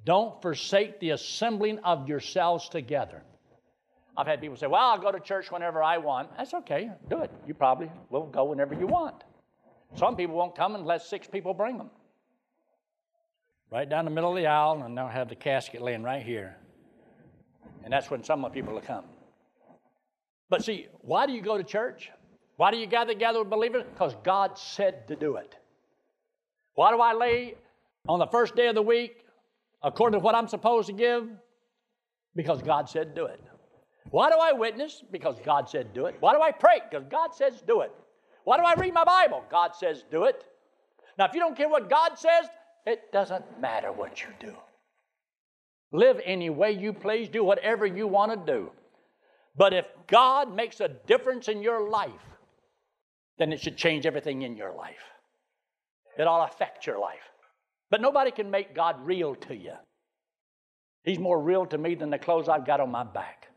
don't 0.05 0.43
forsake 0.43 0.99
the 0.99 1.11
assembling 1.11 1.79
of 1.85 2.09
yourselves 2.09 2.69
together. 2.69 3.23
I've 4.17 4.27
had 4.27 4.41
people 4.41 4.57
say, 4.57 4.67
Well, 4.67 4.83
I'll 4.83 4.99
go 4.99 5.13
to 5.13 5.21
church 5.21 5.53
whenever 5.53 5.85
I 5.85 5.99
want. 5.99 6.37
That's 6.37 6.53
okay. 6.53 6.91
Do 7.09 7.21
it. 7.21 7.31
You 7.47 7.55
probably 7.55 7.93
will 8.11 8.27
go 8.27 8.47
whenever 8.47 8.75
you 8.75 8.89
want. 8.89 9.23
Some 9.95 10.17
people 10.17 10.35
won't 10.35 10.57
come 10.57 10.75
unless 10.75 11.09
six 11.09 11.29
people 11.29 11.55
bring 11.55 11.79
them. 11.79 11.91
Right 13.71 13.89
down 13.89 14.05
the 14.05 14.11
middle 14.11 14.31
of 14.31 14.37
the 14.37 14.47
aisle, 14.47 14.83
and 14.83 14.97
they'll 14.97 15.07
have 15.07 15.29
the 15.29 15.37
casket 15.37 15.81
laying 15.81 16.03
right 16.03 16.23
here. 16.23 16.57
And 17.85 17.93
that's 17.93 18.11
when 18.11 18.25
some 18.25 18.45
of 18.45 18.53
the 18.53 18.61
people 18.61 18.75
will 18.75 18.81
come. 18.81 19.05
But 20.49 20.65
see, 20.65 20.89
why 21.03 21.27
do 21.27 21.33
you 21.33 21.41
go 21.41 21.57
to 21.57 21.63
church? 21.63 22.11
Why 22.57 22.71
do 22.73 22.77
you 22.77 22.87
gather 22.87 23.13
together 23.13 23.39
with 23.39 23.49
believers? 23.49 23.85
Because 23.95 24.15
God 24.25 24.59
said 24.59 25.07
to 25.09 25.17
do 25.17 25.37
it. 25.37 25.55
Why 26.75 26.91
do 26.91 26.99
I 26.99 27.15
lay 27.15 27.55
on 28.09 28.19
the 28.19 28.27
first 28.27 28.57
day 28.57 28.67
of 28.67 28.75
the 28.75 28.83
week 28.83 29.25
according 29.83 30.19
to 30.19 30.23
what 30.23 30.35
I'm 30.35 30.49
supposed 30.49 30.89
to 30.89 30.93
give? 30.93 31.29
Because 32.35 32.61
God 32.63 32.89
said 32.89 33.15
do 33.15 33.27
it. 33.27 33.43
Why 34.11 34.31
do 34.31 34.37
I 34.37 34.53
witness? 34.53 35.03
Because 35.11 35.37
God 35.45 35.69
said 35.69 35.95
do 35.95 36.07
it. 36.07 36.17
Why 36.21 36.35
do 36.35 36.43
I 36.43 36.51
pray? 36.51 36.81
Because 36.91 37.07
God 37.09 37.35
says 37.35 37.63
do 37.67 37.83
it. 37.83 37.93
Why 38.45 38.57
do 38.57 38.65
I 38.65 38.75
read 38.75 38.95
my 38.95 39.05
Bible? 39.05 39.45
God 39.51 39.75
says 39.77 40.05
do 40.11 40.25
it. 40.25 40.45
Now, 41.19 41.27
if 41.27 41.35
you 41.35 41.41
don't 41.41 41.57
care 41.57 41.69
what 41.69 41.89
God 41.89 42.19
says, 42.19 42.47
it 42.87 43.13
doesn't 43.13 43.61
matter 43.61 43.93
what 43.93 44.23
you 44.23 44.29
do. 44.39 44.55
Live 45.93 46.21
any 46.25 46.51
way 46.51 46.73
you 46.73 46.93
please, 46.93 47.29
do 47.29 47.43
whatever 47.43 47.87
you 47.87 48.07
want 48.07 48.33
to 48.33 48.53
do. 48.53 48.71
But 49.57 49.73
if 49.73 49.87
God 50.07 50.55
makes 50.55 50.81
a 50.81 50.89
difference 50.89 51.49
in 51.49 51.63
your 51.63 51.89
life, 51.91 52.11
then 53.39 53.53
it 53.53 53.61
should 53.61 53.77
change 53.77 54.07
everything 54.07 54.43
in 54.43 54.57
your 54.57 54.73
life. 54.73 55.03
It 56.17 56.25
to 56.25 56.29
affect 56.29 56.87
your 56.87 56.99
life. 56.99 57.19
But 57.91 58.01
nobody 58.01 58.31
can 58.31 58.51
make 58.51 58.75
God 58.75 59.05
real 59.05 59.35
to 59.37 59.57
you. 59.57 59.73
He's 61.03 61.19
more 61.19 61.41
real 61.41 61.67
to 61.67 61.79
me 61.79 61.95
than 61.95 62.11
the 62.11 62.19
clothes 62.19 62.49
I've 62.49 62.67
got 62.67 62.81
on 62.81 62.91
my 62.91 63.05
back. 63.05 63.49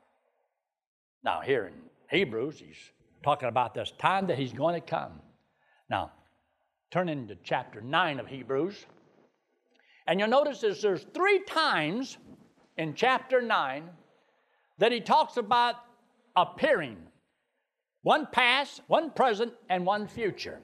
Now, 1.23 1.41
here 1.41 1.67
in 1.67 1.73
Hebrews, 2.09 2.59
he's 2.59 2.77
talking 3.23 3.49
about 3.49 3.73
this 3.73 3.91
time 3.97 4.27
that 4.27 4.37
he's 4.37 4.53
going 4.53 4.75
to 4.75 4.81
come. 4.81 5.21
Now, 5.89 6.11
turn 6.91 7.09
into 7.09 7.35
chapter 7.43 7.81
9 7.81 8.19
of 8.19 8.27
Hebrews. 8.27 8.85
And 10.07 10.19
you'll 10.19 10.29
notice 10.29 10.61
this, 10.61 10.81
there's 10.81 11.05
three 11.13 11.39
times 11.43 12.17
in 12.77 12.93
chapter 12.93 13.41
9 13.41 13.89
that 14.79 14.91
he 14.91 14.99
talks 14.99 15.37
about 15.37 15.75
appearing 16.35 16.97
one 18.01 18.27
past, 18.31 18.81
one 18.87 19.11
present, 19.11 19.53
and 19.69 19.85
one 19.85 20.07
future. 20.07 20.59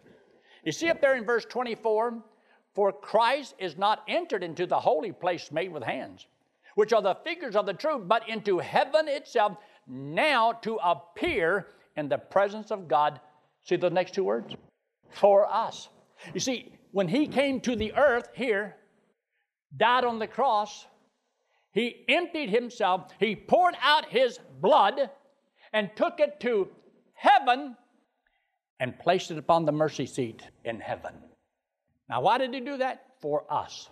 You 0.63 0.71
see 0.73 0.89
up 0.89 1.01
there 1.01 1.15
in 1.15 1.25
verse 1.25 1.45
24, 1.45 2.21
for 2.75 2.91
Christ 2.91 3.55
is 3.59 3.77
not 3.77 4.03
entered 4.07 4.43
into 4.43 4.65
the 4.65 4.79
holy 4.79 5.11
place 5.11 5.51
made 5.51 5.71
with 5.71 5.83
hands, 5.83 6.27
which 6.75 6.91
are 6.91 7.01
the 7.01 7.15
figures 7.23 7.55
of 7.55 7.65
the 7.65 7.73
truth, 7.73 8.03
but 8.07 8.27
into 8.27 8.59
heaven 8.59 9.07
itself, 9.07 9.57
now 9.87 10.51
to 10.51 10.75
appear 10.83 11.67
in 11.95 12.09
the 12.09 12.17
presence 12.17 12.71
of 12.71 12.87
God. 12.87 13.19
See 13.63 13.77
the 13.77 13.89
next 13.89 14.13
two 14.13 14.25
words? 14.25 14.53
For 15.09 15.51
us. 15.51 15.89
You 16.33 16.39
see, 16.39 16.73
when 16.91 17.07
he 17.07 17.25
came 17.25 17.61
to 17.61 17.75
the 17.75 17.93
earth 17.93 18.29
here, 18.33 18.75
died 19.75 20.03
on 20.03 20.19
the 20.19 20.27
cross, 20.27 20.85
he 21.71 22.03
emptied 22.07 22.49
himself, 22.49 23.11
he 23.19 23.35
poured 23.35 23.75
out 23.81 24.05
his 24.05 24.39
blood, 24.59 25.09
and 25.71 25.89
took 25.95 26.19
it 26.19 26.39
to 26.39 26.67
heaven 27.13 27.75
and 28.79 28.97
placed 28.97 29.29
it 29.29 29.37
upon 29.37 29.65
the 29.65 29.71
mercy 29.71 30.05
seat 30.05 30.41
in 30.63 30.79
heaven. 30.79 31.13
Now, 32.09 32.21
why 32.21 32.37
did 32.37 32.53
he 32.53 32.59
do 32.59 32.77
that? 32.77 33.05
For 33.21 33.45
us. 33.51 33.89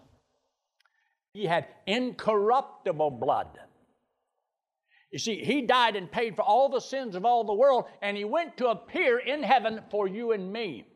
He 1.33 1.45
had 1.45 1.67
incorruptible 1.85 3.11
blood. 3.11 3.59
You 5.11 5.19
see, 5.19 5.43
he 5.43 5.61
died 5.61 5.95
and 5.95 6.11
paid 6.11 6.35
for 6.35 6.41
all 6.41 6.69
the 6.69 6.81
sins 6.81 7.15
of 7.15 7.25
all 7.25 7.43
the 7.43 7.53
world, 7.53 7.85
and 8.01 8.17
he 8.17 8.25
went 8.25 8.57
to 8.57 8.69
appear 8.69 9.19
in 9.19 9.43
heaven 9.43 9.81
for 9.91 10.07
you 10.07 10.31
and 10.31 10.51
me. 10.51 10.87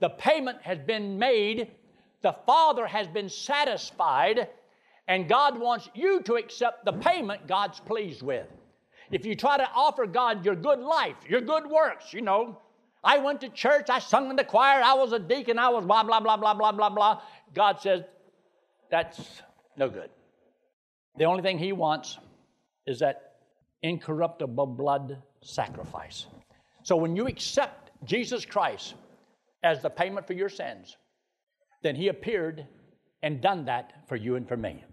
The 0.00 0.10
payment 0.10 0.58
has 0.62 0.78
been 0.78 1.18
made, 1.18 1.70
the 2.22 2.34
Father 2.46 2.86
has 2.86 3.06
been 3.06 3.28
satisfied, 3.28 4.48
and 5.08 5.28
God 5.28 5.58
wants 5.58 5.88
you 5.94 6.22
to 6.22 6.34
accept 6.34 6.84
the 6.84 6.92
payment 6.92 7.46
God's 7.46 7.80
pleased 7.80 8.22
with. 8.22 8.46
If 9.10 9.26
you 9.26 9.34
try 9.34 9.58
to 9.58 9.68
offer 9.74 10.06
God 10.06 10.44
your 10.44 10.54
good 10.54 10.78
life, 10.78 11.16
your 11.28 11.40
good 11.40 11.66
works, 11.66 12.12
you 12.12 12.22
know, 12.22 12.58
I 13.04 13.18
went 13.18 13.40
to 13.40 13.48
church, 13.48 13.90
I 13.90 13.98
sung 13.98 14.30
in 14.30 14.36
the 14.36 14.44
choir, 14.44 14.80
I 14.82 14.94
was 14.94 15.12
a 15.12 15.18
deacon, 15.18 15.58
I 15.58 15.68
was 15.68 15.84
blah, 15.84 16.04
blah, 16.04 16.20
blah, 16.20 16.36
blah, 16.36 16.54
blah, 16.54 16.72
blah, 16.72 16.88
blah. 16.88 17.20
God 17.52 17.80
says, 17.80 18.04
that's 18.90 19.42
no 19.76 19.88
good. 19.88 20.10
The 21.16 21.24
only 21.24 21.42
thing 21.42 21.58
He 21.58 21.72
wants 21.72 22.18
is 22.86 23.00
that 23.00 23.32
incorruptible 23.82 24.66
blood 24.66 25.20
sacrifice. 25.42 26.26
So 26.84 26.96
when 26.96 27.16
you 27.16 27.26
accept 27.26 27.90
Jesus 28.04 28.44
Christ 28.44 28.94
as 29.62 29.82
the 29.82 29.90
payment 29.90 30.26
for 30.26 30.32
your 30.32 30.48
sins, 30.48 30.96
then 31.82 31.96
he 31.96 32.08
appeared 32.08 32.66
and 33.22 33.40
done 33.40 33.64
that 33.66 33.92
for 34.08 34.16
you 34.16 34.36
and 34.36 34.48
for 34.48 34.56
me. 34.56 34.84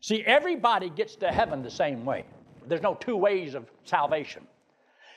See, 0.00 0.24
everybody 0.24 0.88
gets 0.90 1.16
to 1.16 1.28
heaven 1.28 1.62
the 1.62 1.70
same 1.70 2.04
way. 2.04 2.24
There's 2.66 2.82
no 2.82 2.94
two 2.94 3.16
ways 3.16 3.54
of 3.54 3.70
salvation. 3.84 4.46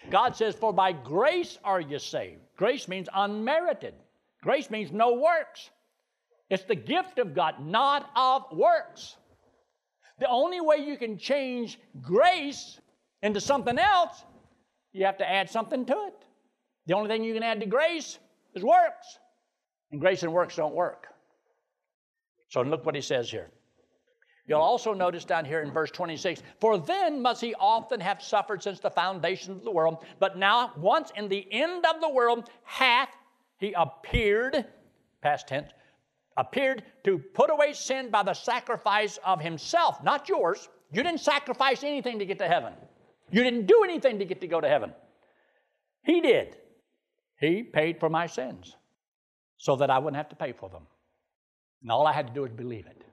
God 0.09 0.35
says, 0.35 0.55
For 0.55 0.73
by 0.73 0.91
grace 0.91 1.57
are 1.63 1.79
you 1.79 1.99
saved. 1.99 2.41
Grace 2.57 2.87
means 2.87 3.07
unmerited, 3.13 3.93
grace 4.41 4.69
means 4.69 4.91
no 4.91 5.13
works. 5.13 5.69
It's 6.49 6.63
the 6.63 6.75
gift 6.75 7.19
of 7.19 7.33
God, 7.33 7.55
not 7.65 8.09
of 8.15 8.43
works. 8.51 9.15
The 10.19 10.29
only 10.29 10.61
way 10.61 10.77
you 10.77 10.97
can 10.97 11.17
change 11.17 11.79
grace 12.01 12.79
into 13.23 13.41
something 13.41 13.79
else, 13.79 14.23
you 14.91 15.05
have 15.05 15.17
to 15.17 15.29
add 15.29 15.49
something 15.49 15.85
to 15.85 15.93
it. 16.07 16.25
The 16.85 16.93
only 16.93 17.09
thing 17.09 17.23
you 17.23 17.33
can 17.33 17.43
add 17.43 17.61
to 17.61 17.65
grace 17.65 18.19
is 18.53 18.63
works. 18.63 19.17
And 19.93 20.01
grace 20.01 20.23
and 20.23 20.33
works 20.33 20.55
don't 20.55 20.73
work. 20.73 21.05
So 22.49 22.63
look 22.63 22.83
what 22.83 22.95
he 22.95 23.01
says 23.01 23.29
here. 23.29 23.51
You'll 24.47 24.59
also 24.59 24.91
notice 24.91 25.23
down 25.23 25.45
here 25.45 25.61
in 25.61 25.71
verse 25.71 25.91
26 25.91 26.41
For 26.59 26.79
then 26.79 27.21
must 27.21 27.41
he 27.41 27.53
often 27.59 27.99
have 27.99 28.19
suffered 28.19 28.63
since 28.63 28.79
the 28.79 28.89
foundation 28.89 29.51
of 29.51 29.63
the 29.63 29.69
world, 29.69 30.03
but 30.19 30.35
now, 30.35 30.73
once 30.77 31.11
in 31.15 31.29
the 31.29 31.47
end 31.51 31.85
of 31.85 32.01
the 32.01 32.09
world, 32.09 32.49
hath 32.63 33.09
he 33.59 33.73
appeared, 33.73 34.65
past 35.21 35.47
tense, 35.47 35.69
appeared 36.37 36.83
to 37.03 37.19
put 37.19 37.51
away 37.51 37.73
sin 37.73 38.09
by 38.09 38.23
the 38.23 38.33
sacrifice 38.33 39.19
of 39.23 39.41
himself, 39.41 40.03
not 40.03 40.27
yours. 40.27 40.69
You 40.91 41.03
didn't 41.03 41.21
sacrifice 41.21 41.83
anything 41.83 42.17
to 42.17 42.25
get 42.25 42.39
to 42.39 42.47
heaven, 42.47 42.73
you 43.29 43.43
didn't 43.43 43.67
do 43.67 43.83
anything 43.83 44.17
to 44.17 44.25
get 44.25 44.41
to 44.41 44.47
go 44.47 44.59
to 44.59 44.67
heaven. 44.67 44.91
He 46.03 46.19
did. 46.19 46.57
He 47.39 47.61
paid 47.61 47.99
for 47.99 48.09
my 48.09 48.25
sins 48.25 48.75
so 49.57 49.75
that 49.77 49.89
I 49.89 49.99
wouldn't 49.99 50.17
have 50.17 50.29
to 50.29 50.35
pay 50.35 50.51
for 50.51 50.69
them. 50.69 50.83
And 51.81 51.91
all 51.91 52.07
I 52.07 52.13
had 52.13 52.27
to 52.27 52.33
do 52.33 52.41
was 52.41 52.51
believe 52.51 52.85
it. 52.85 53.03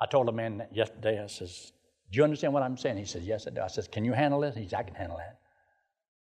I 0.00 0.06
told 0.06 0.28
a 0.28 0.32
man 0.32 0.66
yesterday, 0.72 1.22
I 1.22 1.26
says, 1.26 1.72
Do 2.10 2.18
you 2.18 2.24
understand 2.24 2.52
what 2.52 2.62
I'm 2.62 2.76
saying? 2.76 2.98
He 2.98 3.04
says, 3.04 3.24
Yes, 3.24 3.46
I 3.46 3.50
do. 3.50 3.60
I 3.60 3.66
says, 3.68 3.88
Can 3.88 4.04
you 4.04 4.12
handle 4.12 4.40
this? 4.40 4.54
He 4.54 4.64
says, 4.64 4.74
I 4.74 4.82
can 4.82 4.94
handle 4.94 5.16
that. 5.16 5.38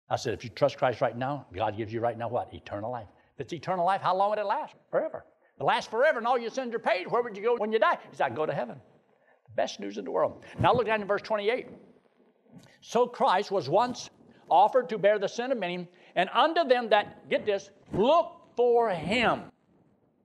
I 0.08 0.16
said, 0.16 0.34
If 0.34 0.44
you 0.44 0.50
trust 0.50 0.78
Christ 0.78 1.00
right 1.00 1.16
now, 1.16 1.46
God 1.52 1.76
gives 1.76 1.92
you 1.92 2.00
right 2.00 2.16
now 2.16 2.28
what? 2.28 2.52
Eternal 2.54 2.90
life. 2.90 3.08
If 3.34 3.42
it's 3.42 3.52
eternal 3.52 3.84
life, 3.84 4.00
how 4.00 4.16
long 4.16 4.30
would 4.30 4.38
it 4.38 4.46
last? 4.46 4.74
Forever. 4.90 5.24
It 5.60 5.64
lasts 5.64 5.90
forever 5.90 6.18
and 6.18 6.26
all 6.26 6.38
your 6.38 6.50
sins 6.50 6.74
are 6.74 6.78
paid. 6.78 7.06
Where 7.10 7.22
would 7.22 7.36
you 7.36 7.42
go 7.42 7.56
when 7.56 7.72
you 7.72 7.78
die? 7.78 7.98
He 8.10 8.16
said, 8.16 8.32
I 8.32 8.34
go 8.34 8.46
to 8.46 8.54
heaven. 8.54 8.80
The 9.46 9.54
best 9.54 9.80
news 9.80 9.98
in 9.98 10.04
the 10.04 10.10
world. 10.10 10.42
Now 10.58 10.74
look 10.74 10.86
down 10.86 11.00
in 11.00 11.06
verse 11.06 11.22
28. 11.22 11.68
So 12.80 13.06
Christ 13.06 13.50
was 13.50 13.68
once 13.68 14.10
offered 14.48 14.88
to 14.90 14.98
bear 14.98 15.18
the 15.18 15.28
sin 15.28 15.50
of 15.52 15.58
many, 15.58 15.88
and 16.14 16.30
unto 16.32 16.64
them 16.68 16.88
that, 16.90 17.28
get 17.28 17.44
this, 17.44 17.70
look 17.92 18.32
for 18.56 18.90
him 18.90 19.42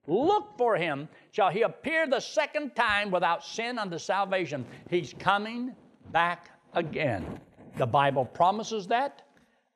Look 0.08 0.58
for 0.58 0.76
him, 0.76 1.08
shall 1.32 1.50
he 1.50 1.62
appear 1.62 2.08
the 2.08 2.20
second 2.20 2.76
time 2.76 3.12
without 3.12 3.46
sin 3.46 3.78
unto 3.78 3.98
salvation. 3.98 4.66
He's 4.90 5.14
coming 5.20 5.76
back 6.12 6.50
again. 6.74 7.40
The 7.78 7.86
Bible 7.86 8.26
promises 8.26 8.88
that. 8.88 9.22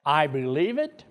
I 0.06 0.28
believe 0.28 0.78
it. 0.78 1.06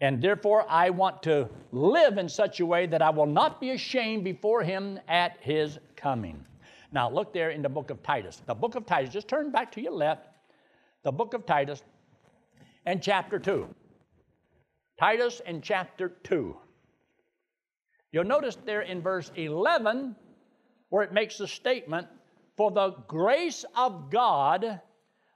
And 0.00 0.22
therefore, 0.22 0.64
I 0.68 0.90
want 0.90 1.22
to 1.24 1.48
live 1.72 2.18
in 2.18 2.28
such 2.28 2.60
a 2.60 2.66
way 2.66 2.86
that 2.86 3.02
I 3.02 3.10
will 3.10 3.26
not 3.26 3.60
be 3.60 3.70
ashamed 3.70 4.22
before 4.22 4.62
him 4.62 5.00
at 5.08 5.36
his 5.40 5.78
coming. 5.96 6.44
Now, 6.92 7.10
look 7.10 7.34
there 7.34 7.50
in 7.50 7.62
the 7.62 7.68
book 7.68 7.90
of 7.90 8.02
Titus. 8.04 8.40
The 8.46 8.54
book 8.54 8.76
of 8.76 8.86
Titus, 8.86 9.12
just 9.12 9.28
turn 9.28 9.50
back 9.50 9.72
to 9.72 9.82
your 9.82 9.92
left. 9.92 10.28
The 11.02 11.12
book 11.12 11.34
of 11.34 11.44
Titus 11.44 11.82
and 12.86 13.02
chapter 13.02 13.40
2. 13.40 13.68
Titus 14.98 15.40
and 15.46 15.62
chapter 15.62 16.08
2. 16.24 16.56
You'll 18.10 18.24
notice 18.24 18.56
there 18.64 18.82
in 18.82 19.00
verse 19.00 19.30
11 19.36 20.16
where 20.88 21.04
it 21.04 21.12
makes 21.12 21.38
the 21.38 21.46
statement, 21.46 22.06
For 22.56 22.70
the 22.70 22.90
grace 23.06 23.64
of 23.76 24.10
God 24.10 24.80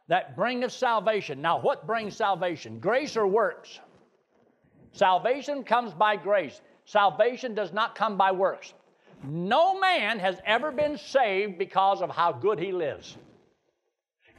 that 0.08 0.34
bringeth 0.34 0.72
salvation. 0.72 1.40
Now, 1.40 1.60
what 1.60 1.86
brings 1.86 2.16
salvation? 2.16 2.80
Grace 2.80 3.16
or 3.16 3.26
works? 3.26 3.78
Salvation 4.92 5.62
comes 5.62 5.92
by 5.92 6.16
grace. 6.16 6.60
Salvation 6.84 7.54
does 7.54 7.72
not 7.72 7.94
come 7.94 8.16
by 8.16 8.32
works. 8.32 8.74
No 9.24 9.78
man 9.78 10.18
has 10.18 10.40
ever 10.44 10.72
been 10.72 10.98
saved 10.98 11.56
because 11.56 12.02
of 12.02 12.10
how 12.10 12.32
good 12.32 12.58
he 12.58 12.72
lives. 12.72 13.16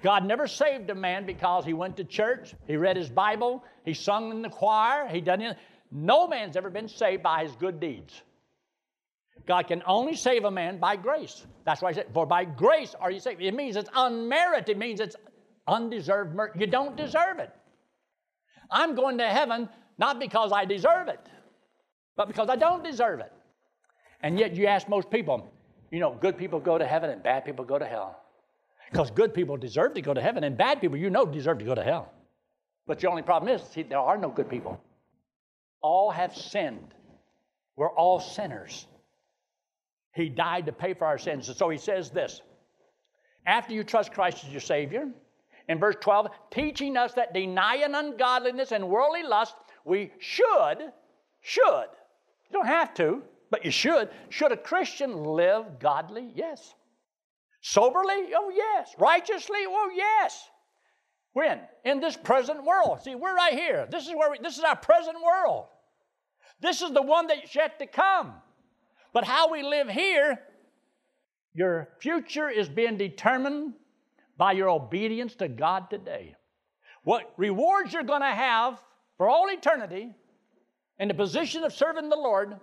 God 0.03 0.25
never 0.25 0.47
saved 0.47 0.89
a 0.89 0.95
man 0.95 1.25
because 1.25 1.63
he 1.63 1.73
went 1.73 1.95
to 1.97 2.03
church, 2.03 2.53
he 2.67 2.75
read 2.75 2.97
his 2.97 3.09
Bible, 3.09 3.63
he 3.85 3.93
sung 3.93 4.31
in 4.31 4.41
the 4.41 4.49
choir, 4.49 5.07
he 5.07 5.21
done 5.21 5.41
it. 5.41 5.57
No 5.91 6.27
man's 6.27 6.57
ever 6.57 6.69
been 6.69 6.89
saved 6.89 7.23
by 7.23 7.43
his 7.43 7.55
good 7.55 7.79
deeds. 7.79 8.21
God 9.47 9.67
can 9.67 9.81
only 9.85 10.15
save 10.15 10.43
a 10.43 10.51
man 10.51 10.77
by 10.77 10.97
grace. 10.97 11.45
That's 11.65 11.81
why 11.81 11.89
I 11.89 11.93
said, 11.93 12.07
for 12.13 12.25
by 12.25 12.43
grace 12.43 12.93
are 12.99 13.11
you 13.11 13.19
saved. 13.19 13.41
It 13.41 13.53
means 13.53 13.77
it's 13.77 13.89
unmerited, 13.95 14.69
it 14.69 14.77
means 14.77 14.99
it's 14.99 15.15
undeserved 15.67 16.35
mercy. 16.35 16.59
You 16.59 16.67
don't 16.67 16.97
deserve 16.97 17.39
it. 17.39 17.51
I'm 18.69 18.95
going 18.95 19.17
to 19.19 19.27
heaven 19.27 19.69
not 19.97 20.19
because 20.19 20.51
I 20.51 20.65
deserve 20.65 21.07
it, 21.07 21.19
but 22.17 22.27
because 22.27 22.49
I 22.49 22.57
don't 22.57 22.83
deserve 22.83 23.21
it. 23.21 23.31
And 24.21 24.37
yet 24.37 24.55
you 24.55 24.67
ask 24.67 24.89
most 24.89 25.09
people, 25.09 25.49
you 25.91 25.99
know, 25.99 26.17
good 26.19 26.37
people 26.37 26.59
go 26.59 26.77
to 26.77 26.85
heaven 26.85 27.09
and 27.09 27.23
bad 27.23 27.45
people 27.45 27.63
go 27.63 27.79
to 27.79 27.85
hell. 27.85 28.22
Because 28.93 29.09
good 29.09 29.33
people 29.33 29.57
deserve 29.57 29.95
to 29.95 30.03
go 30.03 30.13
to 30.13 30.21
heaven, 30.21 30.43
and 30.43 30.55
bad 30.55 30.79
people, 30.79 30.97
you 30.97 31.09
know, 31.09 31.25
deserve 31.25 31.57
to 31.57 31.65
go 31.65 31.73
to 31.73 31.81
hell. 31.81 32.13
But 32.85 32.99
the 32.99 33.09
only 33.09 33.23
problem 33.23 33.51
is, 33.51 33.63
see, 33.63 33.81
there 33.81 33.97
are 33.97 34.19
no 34.19 34.29
good 34.29 34.47
people. 34.47 34.79
All 35.81 36.11
have 36.11 36.35
sinned. 36.35 36.93
We're 37.75 37.89
all 37.89 38.19
sinners. 38.19 38.85
He 40.13 40.29
died 40.29 40.67
to 40.67 40.71
pay 40.71 40.93
for 40.93 41.05
our 41.05 41.17
sins. 41.17 41.47
And 41.47 41.57
so 41.57 41.69
he 41.69 41.77
says 41.79 42.11
this 42.11 42.41
after 43.47 43.73
you 43.73 43.83
trust 43.83 44.13
Christ 44.13 44.45
as 44.45 44.51
your 44.51 44.61
Savior, 44.61 45.09
in 45.67 45.79
verse 45.79 45.95
12, 45.99 46.27
teaching 46.51 46.95
us 46.95 47.13
that 47.13 47.33
denying 47.33 47.95
ungodliness 47.95 48.71
and 48.71 48.87
worldly 48.87 49.23
lust, 49.23 49.55
we 49.85 50.11
should, 50.19 50.91
should, 51.41 51.87
you 52.45 52.51
don't 52.51 52.67
have 52.67 52.93
to, 52.95 53.23
but 53.49 53.65
you 53.65 53.71
should, 53.71 54.09
should 54.29 54.51
a 54.51 54.57
Christian 54.57 55.23
live 55.23 55.79
godly? 55.79 56.31
Yes. 56.35 56.75
Soberly? 57.63 58.33
Oh, 58.35 58.51
yes. 58.53 58.93
Righteously? 58.99 59.59
Oh, 59.65 59.89
yes. 59.95 60.49
When? 61.31 61.59
In 61.85 62.01
this 62.01 62.17
present 62.17 62.63
world. 62.63 63.01
See, 63.01 63.15
we're 63.15 63.35
right 63.35 63.53
here. 63.53 63.87
This 63.89 64.05
is 64.05 64.13
where 64.13 64.29
we, 64.29 64.37
this 64.43 64.57
is 64.57 64.63
our 64.63 64.75
present 64.75 65.15
world. 65.23 65.67
This 66.59 66.81
is 66.81 66.91
the 66.91 67.01
one 67.01 67.27
that's 67.27 67.55
yet 67.55 67.79
to 67.79 67.87
come. 67.87 68.33
But 69.13 69.23
how 69.23 69.49
we 69.49 69.63
live 69.63 69.87
here, 69.87 70.39
your 71.53 71.87
future 71.99 72.49
is 72.49 72.67
being 72.67 72.97
determined 72.97 73.73
by 74.37 74.51
your 74.51 74.69
obedience 74.69 75.35
to 75.35 75.47
God 75.47 75.89
today. 75.89 76.35
What 77.03 77.33
rewards 77.37 77.93
you're 77.93 78.03
going 78.03 78.21
to 78.21 78.27
have 78.27 78.81
for 79.17 79.29
all 79.29 79.47
eternity 79.49 80.13
in 80.99 81.07
the 81.07 81.13
position 81.13 81.63
of 81.63 81.71
serving 81.71 82.09
the 82.09 82.15
Lord 82.17 82.59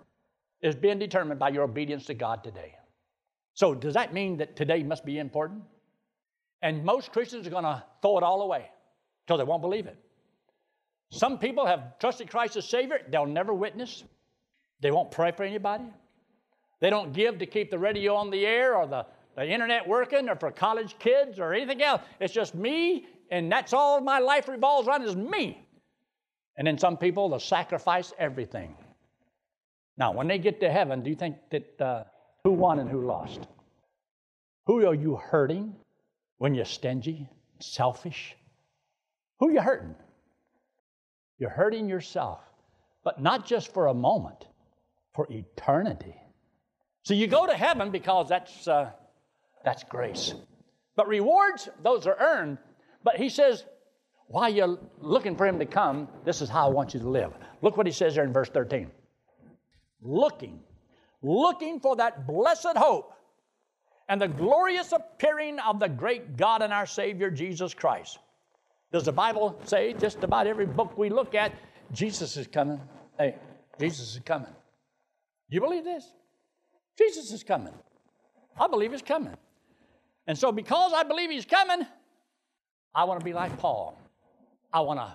is 0.61 0.75
being 0.75 0.99
determined 0.99 1.39
by 1.39 1.49
your 1.49 1.63
obedience 1.63 2.05
to 2.05 2.13
God 2.13 2.43
today. 2.43 2.75
So, 3.53 3.75
does 3.75 3.93
that 3.95 4.13
mean 4.13 4.37
that 4.37 4.55
today 4.55 4.83
must 4.83 5.05
be 5.05 5.19
important? 5.19 5.63
And 6.61 6.83
most 6.85 7.11
Christians 7.11 7.47
are 7.47 7.49
going 7.49 7.63
to 7.63 7.83
throw 8.01 8.17
it 8.17 8.23
all 8.23 8.41
away 8.41 8.69
until 9.23 9.37
they 9.37 9.43
won't 9.43 9.61
believe 9.61 9.87
it. 9.87 9.97
Some 11.09 11.37
people 11.37 11.65
have 11.65 11.99
trusted 11.99 12.29
Christ 12.29 12.55
as 12.55 12.67
Savior, 12.67 13.01
they'll 13.09 13.25
never 13.25 13.53
witness, 13.53 14.03
they 14.79 14.91
won't 14.91 15.11
pray 15.11 15.31
for 15.31 15.43
anybody, 15.43 15.83
they 16.79 16.89
don't 16.89 17.11
give 17.11 17.39
to 17.39 17.45
keep 17.45 17.69
the 17.69 17.79
radio 17.79 18.15
on 18.15 18.29
the 18.29 18.45
air 18.45 18.75
or 18.75 18.87
the, 18.87 19.05
the 19.35 19.45
internet 19.45 19.87
working 19.87 20.29
or 20.29 20.35
for 20.35 20.51
college 20.51 20.97
kids 20.99 21.37
or 21.37 21.53
anything 21.53 21.81
else. 21.81 22.01
It's 22.21 22.33
just 22.33 22.55
me, 22.55 23.07
and 23.29 23.51
that's 23.51 23.73
all 23.73 23.99
my 23.99 24.19
life 24.19 24.47
revolves 24.47 24.87
around 24.87 25.03
is 25.03 25.15
me. 25.15 25.67
And 26.55 26.65
then 26.65 26.77
some 26.77 26.97
people, 26.97 27.29
they'll 27.29 27.39
sacrifice 27.39 28.13
everything. 28.17 28.75
Now, 29.97 30.13
when 30.13 30.27
they 30.27 30.37
get 30.37 30.59
to 30.61 30.71
heaven, 30.71 31.03
do 31.03 31.09
you 31.09 31.15
think 31.15 31.35
that 31.51 31.81
uh, 31.81 32.03
who 32.43 32.51
won 32.51 32.79
and 32.79 32.89
who 32.89 33.05
lost? 33.05 33.47
Who 34.65 34.85
are 34.87 34.95
you 34.95 35.15
hurting 35.15 35.75
when 36.37 36.55
you're 36.55 36.65
stingy, 36.65 37.29
selfish? 37.59 38.35
Who 39.39 39.49
are 39.49 39.51
you 39.51 39.61
hurting? 39.61 39.95
You're 41.37 41.49
hurting 41.49 41.89
yourself, 41.89 42.39
but 43.03 43.21
not 43.21 43.45
just 43.45 43.73
for 43.73 43.87
a 43.87 43.93
moment, 43.93 44.45
for 45.13 45.27
eternity. 45.31 46.15
So 47.03 47.13
you 47.13 47.27
go 47.27 47.47
to 47.47 47.53
heaven 47.53 47.89
because 47.89 48.29
that's, 48.29 48.67
uh, 48.67 48.91
that's 49.65 49.83
grace. 49.83 50.35
But 50.95 51.07
rewards, 51.07 51.69
those 51.83 52.05
are 52.05 52.17
earned. 52.19 52.59
But 53.03 53.17
he 53.17 53.29
says, 53.29 53.65
while 54.27 54.49
you're 54.49 54.77
looking 54.99 55.35
for 55.35 55.47
him 55.47 55.59
to 55.59 55.65
come, 55.65 56.07
this 56.23 56.41
is 56.41 56.49
how 56.49 56.67
I 56.67 56.69
want 56.69 56.93
you 56.93 56.99
to 56.99 57.09
live. 57.09 57.33
Look 57.61 57.75
what 57.75 57.85
he 57.85 57.91
says 57.91 58.15
there 58.15 58.23
in 58.23 58.31
verse 58.31 58.49
13. 58.49 58.91
Looking, 60.01 60.59
looking 61.21 61.79
for 61.79 61.95
that 61.97 62.27
blessed 62.27 62.75
hope 62.75 63.13
and 64.09 64.19
the 64.19 64.27
glorious 64.27 64.91
appearing 64.91 65.59
of 65.59 65.79
the 65.79 65.87
great 65.87 66.35
God 66.35 66.61
and 66.61 66.73
our 66.73 66.85
Savior 66.85 67.29
Jesus 67.29 67.73
Christ. 67.73 68.19
Does 68.91 69.05
the 69.05 69.11
Bible 69.11 69.57
say 69.63 69.93
just 69.93 70.23
about 70.23 70.47
every 70.47 70.65
book 70.65 70.97
we 70.97 71.09
look 71.09 71.33
at, 71.33 71.53
Jesus 71.93 72.35
is 72.35 72.47
coming? 72.47 72.79
Hey, 73.17 73.35
Jesus 73.79 74.15
is 74.15 74.21
coming. 74.25 74.53
You 75.49 75.61
believe 75.61 75.83
this? 75.83 76.05
Jesus 76.97 77.31
is 77.31 77.43
coming. 77.43 77.73
I 78.59 78.67
believe 78.67 78.91
he's 78.91 79.01
coming. 79.01 79.35
And 80.27 80.37
so, 80.37 80.51
because 80.51 80.93
I 80.93 81.03
believe 81.03 81.29
he's 81.29 81.45
coming, 81.45 81.85
I 82.93 83.05
want 83.05 83.19
to 83.19 83.23
be 83.23 83.33
like 83.33 83.57
Paul. 83.57 83.97
I 84.73 84.81
want 84.81 84.99
to 84.99 85.13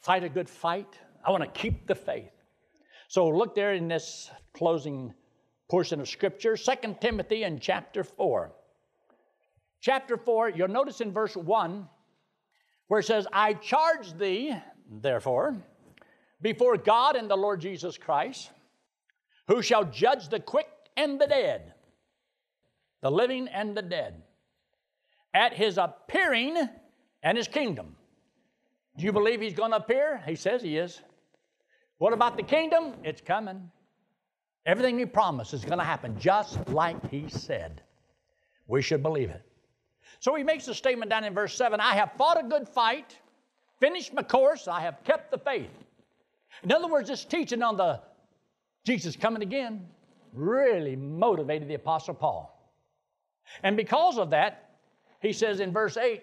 fight 0.00 0.24
a 0.24 0.28
good 0.28 0.48
fight. 0.48 0.98
I 1.24 1.30
want 1.30 1.42
to 1.42 1.50
keep 1.50 1.86
the 1.86 1.94
faith. 1.94 2.32
So, 3.08 3.28
look 3.28 3.54
there 3.54 3.74
in 3.74 3.88
this 3.88 4.30
closing 4.54 5.14
portion 5.70 6.00
of 6.00 6.08
Scripture, 6.08 6.56
2 6.56 6.96
Timothy 7.00 7.44
in 7.44 7.60
chapter 7.60 8.02
4. 8.02 8.52
Chapter 9.80 10.16
4, 10.16 10.50
you'll 10.50 10.68
notice 10.68 11.00
in 11.00 11.12
verse 11.12 11.36
1 11.36 11.88
where 12.88 13.00
it 13.00 13.06
says, 13.06 13.26
I 13.32 13.54
charge 13.54 14.12
thee, 14.18 14.52
therefore, 14.90 15.64
before 16.42 16.76
God 16.76 17.14
and 17.14 17.30
the 17.30 17.36
Lord 17.36 17.60
Jesus 17.60 17.96
Christ, 17.96 18.50
who 19.46 19.62
shall 19.62 19.84
judge 19.84 20.28
the 20.28 20.40
quick 20.40 20.66
and 20.96 21.20
the 21.20 21.28
dead, 21.28 21.72
the 23.00 23.10
living 23.10 23.46
and 23.46 23.76
the 23.76 23.82
dead, 23.82 24.22
at 25.32 25.54
his 25.54 25.78
appearing 25.78 26.56
and 27.22 27.38
his 27.38 27.46
kingdom. 27.46 27.94
Do 28.98 29.04
you 29.04 29.12
believe 29.12 29.40
he's 29.40 29.54
going 29.54 29.70
to 29.70 29.76
appear? 29.76 30.20
He 30.26 30.34
says 30.34 30.62
he 30.62 30.76
is. 30.76 31.00
What 31.98 32.12
about 32.12 32.36
the 32.36 32.42
kingdom? 32.42 32.94
It's 33.04 33.20
coming. 33.20 33.70
Everything 34.66 34.98
he 34.98 35.06
promised 35.06 35.54
is 35.54 35.64
going 35.64 35.78
to 35.78 35.84
happen 35.84 36.18
just 36.18 36.68
like 36.68 37.10
he 37.10 37.28
said. 37.28 37.82
We 38.66 38.82
should 38.82 39.02
believe 39.02 39.30
it. 39.30 39.42
So 40.18 40.34
he 40.34 40.42
makes 40.42 40.68
a 40.68 40.74
statement 40.74 41.10
down 41.10 41.24
in 41.24 41.34
verse 41.34 41.54
7 41.54 41.80
I 41.80 41.94
have 41.94 42.12
fought 42.18 42.38
a 42.38 42.46
good 42.46 42.68
fight, 42.68 43.16
finished 43.78 44.12
my 44.12 44.22
course, 44.22 44.68
I 44.68 44.80
have 44.80 45.02
kept 45.04 45.30
the 45.30 45.38
faith. 45.38 45.70
In 46.62 46.72
other 46.72 46.88
words, 46.88 47.08
this 47.08 47.24
teaching 47.24 47.62
on 47.62 47.76
the 47.76 48.00
Jesus 48.84 49.16
coming 49.16 49.42
again 49.42 49.86
really 50.32 50.96
motivated 50.96 51.68
the 51.68 51.74
Apostle 51.74 52.14
Paul. 52.14 52.56
And 53.62 53.76
because 53.76 54.18
of 54.18 54.30
that, 54.30 54.70
he 55.20 55.32
says 55.32 55.60
in 55.60 55.72
verse 55.72 55.96
8, 55.96 56.22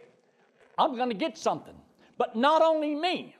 I'm 0.77 0.95
going 0.95 1.09
to 1.09 1.15
get 1.15 1.37
something. 1.37 1.75
But 2.17 2.35
not 2.35 2.61
only 2.61 2.95
me. 2.95 3.35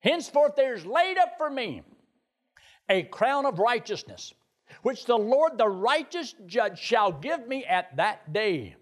Henceforth 0.00 0.56
there's 0.56 0.84
laid 0.84 1.16
up 1.18 1.36
for 1.38 1.48
me 1.48 1.82
a 2.88 3.02
crown 3.04 3.46
of 3.46 3.58
righteousness, 3.58 4.34
which 4.82 5.04
the 5.06 5.16
Lord, 5.16 5.58
the 5.58 5.68
righteous 5.68 6.34
judge, 6.46 6.78
shall 6.78 7.12
give 7.12 7.46
me 7.46 7.64
at 7.64 7.96
that 7.96 8.32
day. 8.32 8.76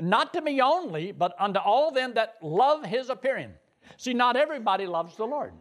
Not 0.00 0.32
to 0.32 0.40
me 0.40 0.60
only, 0.60 1.12
but 1.12 1.34
unto 1.38 1.60
all 1.60 1.90
them 1.90 2.14
that 2.14 2.36
love 2.42 2.84
his 2.84 3.10
appearing. 3.10 3.52
See, 3.96 4.14
not 4.14 4.36
everybody 4.36 4.86
loves 4.86 5.16
the 5.16 5.26
Lord. 5.26 5.52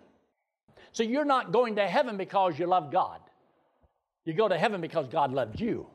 So 0.91 1.03
you're 1.03 1.25
not 1.25 1.51
going 1.51 1.75
to 1.75 1.87
heaven 1.87 2.17
because 2.17 2.57
you 2.57 2.67
love 2.67 2.91
God. 2.91 3.19
You 4.25 4.33
go 4.33 4.47
to 4.47 4.57
heaven 4.57 4.79
because 4.79 5.07
God 5.07 5.33
loved 5.33 5.59
you. 5.59 5.87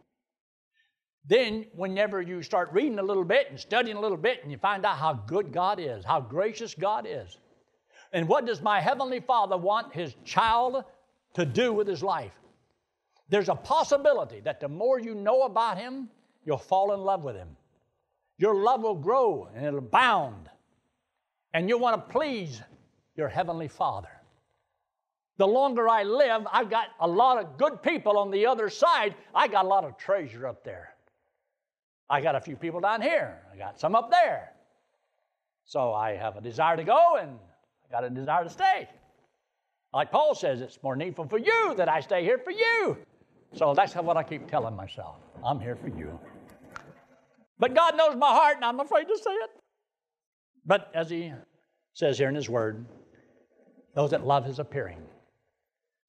Then, 1.27 1.67
whenever 1.75 2.23
you 2.23 2.43
start 2.43 2.73
reading 2.73 2.99
a 2.99 3.03
little 3.03 3.25
bit 3.25 3.49
and 3.51 3.61
studying 3.61 3.97
a 3.97 4.01
little 4.01 4.17
bit, 4.17 4.43
and 4.43 4.51
you 4.51 4.59
find 4.59 4.85
out 4.85 4.97
how 4.97 5.13
good 5.13 5.53
God 5.53 5.79
is, 5.79 6.05
how 6.05 6.21
gracious 6.21 6.75
God 6.75 7.07
is, 7.09 7.39
and 8.13 8.27
what 8.27 8.47
does 8.47 8.63
my 8.63 8.81
Heavenly 8.81 9.21
Father 9.21 9.57
want 9.57 9.93
His 9.93 10.15
child 10.25 10.85
to 11.39 11.47
do 11.47 11.73
with 11.73 11.87
his 11.87 12.03
life? 12.03 12.39
There's 13.29 13.49
a 13.49 13.55
possibility 13.55 14.41
that 14.41 14.61
the 14.61 14.69
more 14.69 14.99
you 14.99 15.15
know 15.15 15.43
about 15.43 15.77
Him, 15.77 16.09
you'll 16.45 16.57
fall 16.57 16.95
in 16.95 17.01
love 17.01 17.25
with 17.25 17.37
Him. 17.37 17.49
Your 18.39 18.55
love 18.55 18.83
will 18.83 18.95
grow 18.95 19.49
and 19.55 19.67
it'll 19.67 19.81
abound, 19.81 20.49
and 21.53 21.69
you'll 21.69 21.81
want 21.81 21.97
to 21.97 22.13
please 22.13 22.63
your 23.17 23.29
Heavenly 23.29 23.69
Father 23.69 24.19
the 25.39 25.47
longer 25.47 25.89
I 25.89 26.03
live, 26.03 26.47
I've 26.53 26.69
got 26.69 26.89
a 27.01 27.07
lot 27.07 27.39
of 27.39 27.57
good 27.57 27.81
people 27.81 28.19
on 28.19 28.31
the 28.31 28.47
other 28.47 28.69
side. 28.69 29.15
I 29.35 29.47
got 29.47 29.65
a 29.65 29.69
lot 29.69 29.85
of 29.85 29.97
treasure 29.97 30.47
up 30.47 30.65
there. 30.65 30.95
I 32.11 32.21
got 32.21 32.35
a 32.35 32.41
few 32.41 32.57
people 32.57 32.81
down 32.81 33.01
here. 33.01 33.41
I 33.53 33.57
got 33.57 33.79
some 33.79 33.95
up 33.95 34.11
there. 34.11 34.53
So 35.65 35.93
I 35.93 36.17
have 36.17 36.37
a 36.37 36.41
desire 36.41 36.77
to 36.77 36.85
go 36.85 37.19
and 37.21 37.39
I 37.89 37.93
got 37.93 38.05
a 38.05 38.11
desire 38.11 38.45
to 38.45 38.51
stay. 38.51 38.89
Like 39.93 40.11
Paul 40.11 40.35
says, 40.35 40.61
it's 40.61 40.79
more 40.83 40.97
needful 40.97 41.27
for 41.27 41.39
you 41.39 41.75
that 41.77 41.89
I 41.89 42.01
stay 42.01 42.23
here 42.23 42.39
for 42.39 42.51
you. 42.51 42.99
So 43.55 43.75
that's 43.75 43.95
what 43.95 44.17
I 44.17 44.23
keep 44.23 44.49
telling 44.49 44.77
myself. 44.77 45.17
I'm 45.45 45.61
here 45.61 45.77
for 45.77 45.89
you. 45.89 46.19
But 47.59 47.75
God 47.75 47.97
knows 47.97 48.15
my 48.17 48.31
heart 48.31 48.57
and 48.57 48.65
I'm 48.65 48.81
afraid 48.81 49.09
to 49.09 49.17
say 49.17 49.31
it. 49.31 49.51
But 50.67 50.91
as 50.95 51.09
he 51.09 51.33
says 51.95 52.19
here 52.19 52.29
in 52.29 52.35
his 52.35 52.49
word, 52.49 52.85
those 53.95 54.11
that 54.11 54.27
love 54.27 54.45
his 54.45 54.59
appearing. 54.59 55.03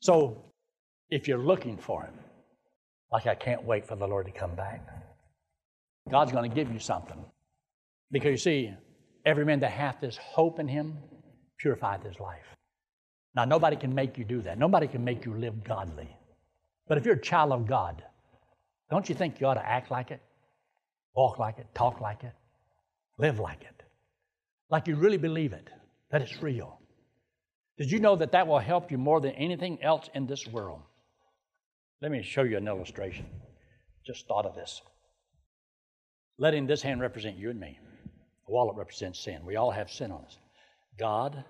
So 0.01 0.43
if 1.09 1.27
you're 1.27 1.39
looking 1.39 1.77
for 1.77 2.03
him, 2.03 2.13
like 3.11 3.25
I 3.25 3.35
can't 3.35 3.63
wait 3.63 3.87
for 3.87 3.95
the 3.95 4.07
Lord 4.07 4.25
to 4.25 4.31
come 4.31 4.53
back, 4.55 4.85
God's 6.11 6.31
going 6.31 6.49
to 6.49 6.53
give 6.53 6.71
you 6.71 6.79
something. 6.79 7.17
Because 8.11 8.31
you 8.31 8.37
see, 8.37 8.73
every 9.25 9.45
man 9.45 9.59
that 9.61 9.71
hath 9.71 10.01
this 10.01 10.17
hope 10.17 10.59
in 10.59 10.67
him 10.67 10.97
purifieth 11.57 12.03
his 12.03 12.19
life. 12.19 12.45
Now, 13.35 13.45
nobody 13.45 13.75
can 13.75 13.93
make 13.93 14.17
you 14.17 14.25
do 14.25 14.41
that. 14.41 14.57
Nobody 14.57 14.87
can 14.87 15.03
make 15.03 15.25
you 15.25 15.33
live 15.33 15.63
godly. 15.63 16.09
But 16.87 16.97
if 16.97 17.05
you're 17.05 17.15
a 17.15 17.21
child 17.21 17.51
of 17.51 17.67
God, 17.67 18.03
don't 18.89 19.07
you 19.07 19.15
think 19.15 19.39
you 19.39 19.47
ought 19.47 19.53
to 19.53 19.65
act 19.65 19.91
like 19.91 20.11
it, 20.11 20.21
walk 21.15 21.37
like 21.37 21.59
it, 21.59 21.67
talk 21.75 22.01
like 22.01 22.23
it, 22.23 22.33
live 23.19 23.39
like 23.39 23.61
it? 23.61 23.83
Like 24.71 24.87
you 24.87 24.95
really 24.95 25.17
believe 25.17 25.53
it, 25.53 25.69
that 26.11 26.21
it's 26.21 26.41
real. 26.41 26.79
Did 27.77 27.91
you 27.91 27.99
know 27.99 28.15
that 28.15 28.31
that 28.33 28.47
will 28.47 28.59
help 28.59 28.91
you 28.91 28.97
more 28.97 29.21
than 29.21 29.31
anything 29.31 29.81
else 29.83 30.09
in 30.13 30.25
this 30.25 30.45
world? 30.47 30.81
Let 32.01 32.11
me 32.11 32.23
show 32.23 32.43
you 32.43 32.57
an 32.57 32.67
illustration. 32.67 33.25
Just 34.05 34.27
thought 34.27 34.45
of 34.45 34.55
this. 34.55 34.81
Letting 36.37 36.65
this 36.65 36.81
hand 36.81 37.01
represent 37.01 37.37
you 37.37 37.49
and 37.51 37.59
me. 37.59 37.77
The 38.47 38.53
wallet 38.53 38.75
represents 38.75 39.19
sin. 39.19 39.45
We 39.45 39.55
all 39.55 39.71
have 39.71 39.91
sin 39.91 40.11
on 40.11 40.25
us. 40.25 40.37
God 40.97 41.43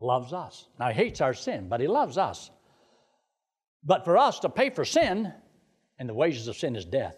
loves 0.00 0.32
us. 0.32 0.66
Now, 0.78 0.88
He 0.88 0.94
hates 0.94 1.20
our 1.20 1.34
sin, 1.34 1.68
but 1.68 1.80
He 1.80 1.86
loves 1.86 2.18
us. 2.18 2.50
But 3.84 4.04
for 4.04 4.18
us 4.18 4.40
to 4.40 4.48
pay 4.48 4.70
for 4.70 4.84
sin, 4.84 5.32
and 5.98 6.08
the 6.08 6.14
wages 6.14 6.48
of 6.48 6.56
sin 6.56 6.76
is 6.76 6.84
death, 6.84 7.16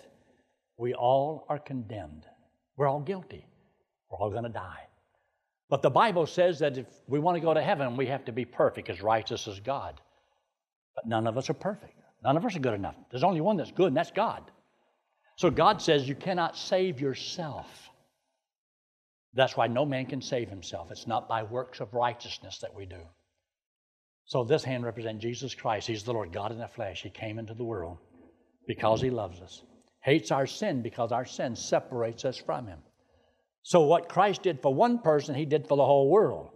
we 0.76 0.94
all 0.94 1.46
are 1.48 1.58
condemned. 1.58 2.26
We're 2.76 2.88
all 2.88 3.00
guilty. 3.00 3.46
We're 4.10 4.18
all 4.18 4.30
going 4.30 4.44
to 4.44 4.48
die. 4.48 4.88
But 5.68 5.82
the 5.82 5.90
Bible 5.90 6.26
says 6.26 6.58
that 6.58 6.76
if 6.76 6.86
we 7.06 7.18
want 7.18 7.36
to 7.36 7.40
go 7.40 7.54
to 7.54 7.62
heaven, 7.62 7.96
we 7.96 8.06
have 8.06 8.24
to 8.26 8.32
be 8.32 8.44
perfect, 8.44 8.90
as 8.90 9.00
righteous 9.00 9.48
as 9.48 9.60
God. 9.60 10.00
But 10.94 11.06
none 11.06 11.26
of 11.26 11.38
us 11.38 11.48
are 11.48 11.54
perfect. 11.54 11.94
None 12.22 12.36
of 12.36 12.44
us 12.44 12.54
are 12.54 12.60
good 12.60 12.74
enough. 12.74 12.94
There's 13.10 13.24
only 13.24 13.40
one 13.40 13.56
that's 13.56 13.72
good, 13.72 13.88
and 13.88 13.96
that's 13.96 14.10
God. 14.10 14.50
So 15.36 15.50
God 15.50 15.80
says 15.80 16.08
you 16.08 16.14
cannot 16.14 16.56
save 16.56 17.00
yourself. 17.00 17.90
That's 19.34 19.56
why 19.56 19.66
no 19.66 19.86
man 19.86 20.06
can 20.06 20.20
save 20.20 20.50
himself. 20.50 20.90
It's 20.90 21.06
not 21.06 21.28
by 21.28 21.42
works 21.42 21.80
of 21.80 21.94
righteousness 21.94 22.58
that 22.58 22.74
we 22.74 22.86
do. 22.86 23.00
So 24.26 24.44
this 24.44 24.64
hand 24.64 24.84
represents 24.84 25.22
Jesus 25.22 25.54
Christ. 25.54 25.86
He's 25.88 26.04
the 26.04 26.12
Lord 26.12 26.32
God 26.32 26.52
in 26.52 26.58
the 26.58 26.68
flesh. 26.68 27.02
He 27.02 27.10
came 27.10 27.38
into 27.38 27.54
the 27.54 27.64
world 27.64 27.98
because 28.66 29.00
he 29.00 29.10
loves 29.10 29.40
us. 29.40 29.62
Hates 30.00 30.30
our 30.30 30.46
sin 30.46 30.82
because 30.82 31.12
our 31.12 31.24
sin 31.24 31.56
separates 31.56 32.24
us 32.24 32.36
from 32.36 32.66
him. 32.66 32.78
So, 33.62 33.82
what 33.82 34.08
Christ 34.08 34.42
did 34.42 34.60
for 34.60 34.74
one 34.74 34.98
person, 34.98 35.34
he 35.34 35.44
did 35.44 35.68
for 35.68 35.76
the 35.76 35.84
whole 35.84 36.10
world. 36.10 36.50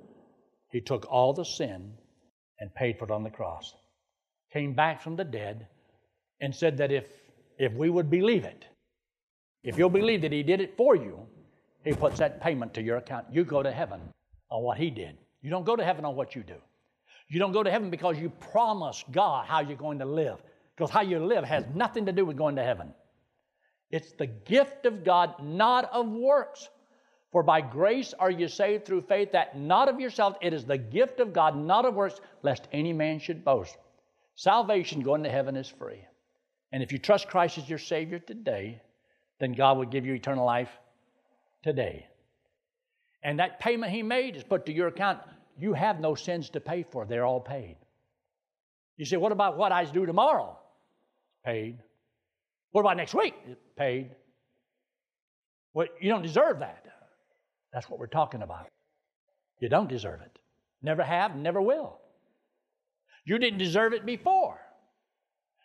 He 0.71 0.81
took 0.81 1.07
all 1.09 1.33
the 1.33 1.45
sin 1.45 1.93
and 2.59 2.75
paid 2.75 2.99
for 2.99 3.05
it 3.05 3.11
on 3.12 3.23
the 3.23 3.31
cross. 3.31 3.73
Came 4.53 4.75
back 4.75 5.01
from 5.01 5.15
the 5.15 5.25
dead 5.25 5.69
and 6.41 6.55
said 6.55 6.79
that 6.79 6.91
if, 6.91 7.07
if 7.59 7.73
we 7.75 7.89
would 7.89 8.11
believe 8.11 8.45
it, 8.45 8.67
if 9.62 9.79
you'll 9.79 9.91
believe 9.91 10.23
that 10.23 10.33
he 10.33 10.43
did 10.43 10.61
it 10.61 10.77
for 10.77 10.97
you, 10.97 11.27
he 11.88 11.94
puts 11.94 12.18
that 12.18 12.40
payment 12.40 12.75
to 12.75 12.83
your 12.83 12.96
account. 12.96 13.27
You 13.31 13.44
go 13.44 13.62
to 13.62 13.70
heaven 13.70 14.01
on 14.51 14.62
what 14.62 14.79
he 14.79 14.90
did. 14.90 15.16
You 15.42 15.51
don't 15.51 15.64
go 15.64 15.77
to 15.77 15.85
heaven 15.85 16.05
on 16.05 16.16
what 16.16 16.35
you 16.35 16.42
do. 16.42 16.57
You 17.29 17.38
don't 17.38 17.53
go 17.53 17.62
to 17.62 17.70
heaven 17.70 17.90
because 17.90 18.18
you 18.18 18.31
promise 18.31 19.05
God 19.11 19.46
how 19.46 19.61
you're 19.61 19.77
going 19.77 19.99
to 19.99 20.05
live, 20.05 20.42
because 20.77 20.90
how 20.90 21.03
you 21.03 21.18
live 21.18 21.44
has 21.44 21.64
nothing 21.75 22.07
to 22.07 22.12
do 22.12 22.25
with 22.25 22.37
going 22.37 22.57
to 22.57 22.62
heaven. 22.62 22.92
It's 23.90 24.12
the 24.12 24.27
gift 24.27 24.87
of 24.87 25.05
God, 25.05 25.42
not 25.42 25.92
of 25.92 26.09
works, 26.09 26.68
for 27.33 27.42
by 27.42 27.61
grace 27.61 28.14
are 28.18 28.31
you 28.31 28.49
saved 28.49 28.85
through 28.85 29.03
faith, 29.03 29.33
that 29.33 29.59
not 29.59 29.88
of 29.88 30.01
yourself, 30.01 30.37
it 30.40 30.53
is 30.53 30.64
the 30.64 30.79
gift 30.79 31.20
of 31.20 31.33
God, 31.33 31.57
not 31.57 31.85
of 31.85 31.94
works, 31.94 32.20
lest 32.42 32.66
any 32.72 32.92
man 32.92 33.18
should 33.18 33.44
boast. 33.44 33.77
Salvation, 34.35 35.03
going 35.03 35.22
to 35.22 35.31
heaven, 35.31 35.57
is 35.57 35.68
free. 35.68 36.05
And 36.72 36.83
if 36.83 36.92
you 36.92 36.99
trust 36.99 37.29
Christ 37.29 37.59
as 37.59 37.68
your 37.68 37.79
Savior 37.79 38.18
today, 38.18 38.81
then 39.38 39.53
God 39.53 39.79
will 39.79 39.87
give 39.87 40.07
you 40.07 40.14
eternal 40.14 40.44
life 40.44 40.70
today. 41.62 42.07
And 43.23 43.38
that 43.38 43.61
payment 43.61 43.92
He 43.92 44.03
made 44.03 44.37
is 44.37 44.45
put 44.45 44.66
to 44.66 44.73
your 44.73 44.88
account. 44.88 45.21
You 45.59 45.73
have 45.73 46.01
no 46.01 46.14
sins 46.14 46.51
to 46.51 46.61
pay 46.61 46.85
for, 46.90 47.05
they're 47.05 47.25
all 47.25 47.40
paid. 47.40 47.77
You 48.97 49.05
say, 49.05 49.16
What 49.16 49.33
about 49.33 49.57
what 49.57 49.73
I 49.73 49.85
do 49.85 50.07
tomorrow? 50.07 50.59
Paid. 51.45 51.79
What 52.73 52.81
about 52.83 52.97
next 52.97 53.14
week? 53.14 53.35
Paid. 53.77 54.11
Well, 55.75 55.87
you 56.01 56.09
don't 56.09 56.23
deserve 56.23 56.61
that. 56.61 56.87
That's 57.73 57.88
what 57.90 57.99
we're 57.99 58.07
talking 58.07 58.42
about. 58.42 58.69
You 59.61 59.69
don't 59.69 59.88
deserve 59.88 60.21
it. 60.23 60.38
Never 60.83 61.03
have, 61.03 61.37
never 61.37 61.61
will. 61.61 61.99
You 63.25 63.38
didn't 63.38 63.59
deserve 63.59 63.92
it 63.92 64.07
before. 64.07 64.61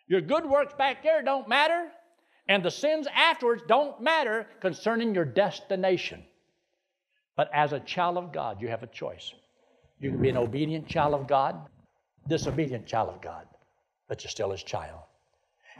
Your 0.08 0.20
good 0.20 0.44
works 0.44 0.74
back 0.74 1.02
there 1.02 1.22
don't 1.22 1.48
matter, 1.48 1.90
and 2.48 2.62
the 2.62 2.70
sins 2.70 3.06
afterwards 3.14 3.62
don't 3.66 4.00
matter 4.00 4.46
concerning 4.60 5.14
your 5.14 5.24
destination. 5.24 6.24
But 7.36 7.50
as 7.54 7.72
a 7.72 7.80
child 7.80 8.18
of 8.18 8.32
God, 8.32 8.60
you 8.60 8.68
have 8.68 8.82
a 8.82 8.88
choice. 8.88 9.32
You 10.00 10.10
can 10.10 10.20
be 10.20 10.28
an 10.28 10.36
obedient 10.36 10.88
child 10.88 11.14
of 11.14 11.26
God, 11.26 11.56
disobedient 12.28 12.86
child 12.86 13.08
of 13.08 13.22
God, 13.22 13.46
but 14.08 14.22
you're 14.22 14.30
still 14.30 14.50
his 14.50 14.62
child. 14.62 15.00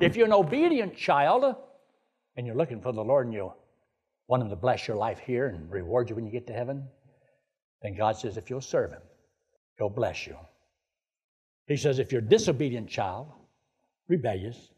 If 0.01 0.16
you're 0.16 0.27
an 0.27 0.33
obedient 0.33 0.96
child 0.96 1.57
and 2.37 2.46
you're 2.46 2.57
looking 2.57 2.81
for 2.81 2.92
the 2.92 3.05
Lord 3.05 3.27
and 3.27 3.35
you 3.35 3.53
want 4.29 4.42
him 4.42 4.48
to 4.48 4.57
bless 4.57 4.88
your 4.88 4.96
life 4.96 5.18
here 5.18 5.48
and 5.48 5.70
reward 5.70 6.09
you 6.09 6.16
when 6.16 6.25
you 6.25 6.33
get 6.33 6.46
to 6.46 6.53
heaven, 6.53 6.88
then 7.83 7.96
God 7.96 8.16
says, 8.16 8.37
if 8.37 8.48
you'll 8.48 8.61
serve 8.61 8.92
him, 8.92 9.03
he'll 9.77 9.90
bless 9.90 10.27
you. 10.27 10.37
He 11.66 11.77
says, 11.77 11.98
if 11.98 12.12
you're 12.12 12.22
a 12.22 12.25
disobedient 12.25 12.88
child, 12.88 13.33
rebellious, 14.09 14.71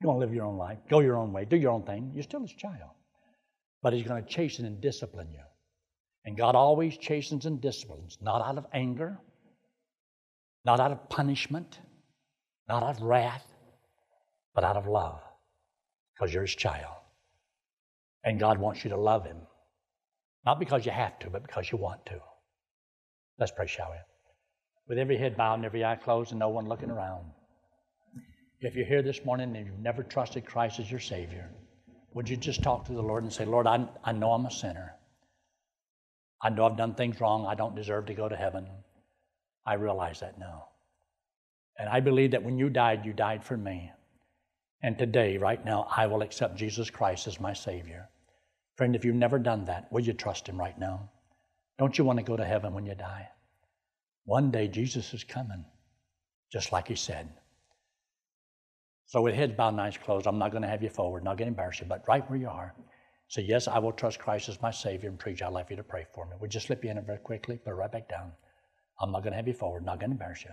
you 0.00 0.08
want 0.08 0.20
to 0.20 0.26
live 0.26 0.34
your 0.34 0.46
own 0.46 0.56
life, 0.56 0.78
go 0.88 1.00
your 1.00 1.16
own 1.18 1.32
way, 1.32 1.44
do 1.44 1.56
your 1.56 1.70
own 1.70 1.82
thing, 1.82 2.10
you're 2.14 2.22
still 2.22 2.40
his 2.40 2.52
child. 2.52 2.90
But 3.82 3.92
he's 3.92 4.06
going 4.06 4.22
to 4.22 4.28
chasten 4.28 4.64
and 4.64 4.80
discipline 4.80 5.28
you. 5.32 5.40
And 6.24 6.36
God 6.36 6.54
always 6.54 6.96
chastens 6.96 7.46
and 7.46 7.60
disciplines, 7.60 8.18
not 8.20 8.42
out 8.42 8.58
of 8.58 8.66
anger, 8.72 9.18
not 10.64 10.80
out 10.80 10.92
of 10.92 11.08
punishment, 11.08 11.78
not 12.68 12.82
out 12.82 12.96
of 12.96 13.02
wrath, 13.02 13.44
but 14.54 14.64
out 14.64 14.76
of 14.76 14.86
love, 14.86 15.20
because 16.14 16.32
you're 16.32 16.42
his 16.42 16.54
child. 16.54 16.94
And 18.24 18.38
God 18.38 18.58
wants 18.58 18.84
you 18.84 18.90
to 18.90 18.96
love 18.96 19.24
him, 19.24 19.38
not 20.44 20.58
because 20.58 20.84
you 20.84 20.92
have 20.92 21.18
to, 21.20 21.30
but 21.30 21.42
because 21.42 21.70
you 21.70 21.78
want 21.78 22.04
to. 22.06 22.20
Let's 23.38 23.52
pray, 23.52 23.66
shall 23.66 23.90
we? 23.90 23.96
With 24.88 24.98
every 24.98 25.16
head 25.16 25.36
bowed 25.36 25.54
and 25.54 25.64
every 25.64 25.84
eye 25.84 25.96
closed 25.96 26.32
and 26.32 26.38
no 26.38 26.50
one 26.50 26.68
looking 26.68 26.90
around. 26.90 27.24
If 28.62 28.74
you're 28.74 28.84
here 28.84 29.02
this 29.02 29.24
morning 29.24 29.56
and 29.56 29.66
you've 29.66 29.78
never 29.78 30.02
trusted 30.02 30.44
Christ 30.44 30.80
as 30.80 30.90
your 30.90 31.00
Savior, 31.00 31.50
would 32.12 32.28
you 32.28 32.36
just 32.36 32.62
talk 32.62 32.84
to 32.84 32.92
the 32.92 33.02
Lord 33.02 33.22
and 33.22 33.32
say, 33.32 33.46
Lord, 33.46 33.66
I, 33.66 33.88
I 34.04 34.12
know 34.12 34.32
I'm 34.32 34.44
a 34.44 34.50
sinner. 34.50 34.96
I 36.42 36.50
know 36.50 36.66
I've 36.66 36.76
done 36.76 36.94
things 36.94 37.20
wrong. 37.22 37.46
I 37.46 37.54
don't 37.54 37.74
deserve 37.74 38.06
to 38.06 38.14
go 38.14 38.28
to 38.28 38.36
heaven. 38.36 38.66
I 39.64 39.74
realize 39.74 40.20
that 40.20 40.38
now. 40.38 40.68
And 41.78 41.88
I 41.88 42.00
believe 42.00 42.32
that 42.32 42.42
when 42.42 42.58
you 42.58 42.68
died, 42.68 43.06
you 43.06 43.14
died 43.14 43.44
for 43.44 43.56
me. 43.56 43.92
And 44.82 44.98
today, 44.98 45.38
right 45.38 45.64
now, 45.64 45.86
I 45.94 46.06
will 46.06 46.20
accept 46.20 46.56
Jesus 46.56 46.90
Christ 46.90 47.26
as 47.26 47.40
my 47.40 47.54
Savior. 47.54 48.10
Friend, 48.76 48.94
if 48.94 49.06
you've 49.06 49.14
never 49.14 49.38
done 49.38 49.64
that, 49.66 49.90
will 49.90 50.00
you 50.00 50.12
trust 50.12 50.48
Him 50.48 50.58
right 50.58 50.78
now? 50.78 51.08
Don't 51.78 51.96
you 51.96 52.04
want 52.04 52.18
to 52.18 52.24
go 52.24 52.36
to 52.36 52.44
heaven 52.44 52.74
when 52.74 52.84
you 52.84 52.94
die? 52.94 53.28
One 54.24 54.50
day, 54.50 54.68
Jesus 54.68 55.14
is 55.14 55.24
coming, 55.24 55.64
just 56.52 56.72
like 56.72 56.88
He 56.88 56.96
said. 56.96 57.28
So, 59.10 59.20
with 59.22 59.34
heads 59.34 59.54
bowed 59.56 59.74
and 59.74 59.80
eyes 59.80 59.96
closed, 59.96 60.26
I'm 60.26 60.38
not 60.38 60.52
going 60.52 60.62
to 60.62 60.68
have 60.68 60.82
you 60.82 60.88
forward, 60.88 61.24
not 61.24 61.36
going 61.36 61.46
to 61.46 61.52
embarrass 61.52 61.80
you, 61.80 61.86
but 61.86 62.06
right 62.08 62.28
where 62.30 62.38
you 62.38 62.48
are, 62.48 62.74
Say, 63.30 63.42
Yes, 63.42 63.68
I 63.68 63.78
will 63.78 63.92
trust 63.92 64.18
Christ 64.18 64.48
as 64.48 64.60
my 64.60 64.72
Savior 64.72 65.08
and 65.08 65.16
preach. 65.16 65.40
I'd 65.40 65.52
like 65.52 65.70
you 65.70 65.76
to 65.76 65.84
pray 65.84 66.04
for 66.12 66.26
me. 66.26 66.32
Would 66.40 66.50
just 66.50 66.66
slip 66.66 66.82
you 66.82 66.90
in 66.90 66.98
it 66.98 67.06
very 67.06 67.18
quickly? 67.18 67.58
Put 67.58 67.70
it 67.70 67.74
right 67.74 67.90
back 67.90 68.08
down. 68.08 68.32
I'm 69.00 69.12
not 69.12 69.22
going 69.22 69.30
to 69.30 69.36
have 69.36 69.46
you 69.46 69.54
forward, 69.54 69.84
not 69.84 70.00
going 70.00 70.10
to 70.10 70.14
embarrass 70.14 70.42
you. 70.42 70.50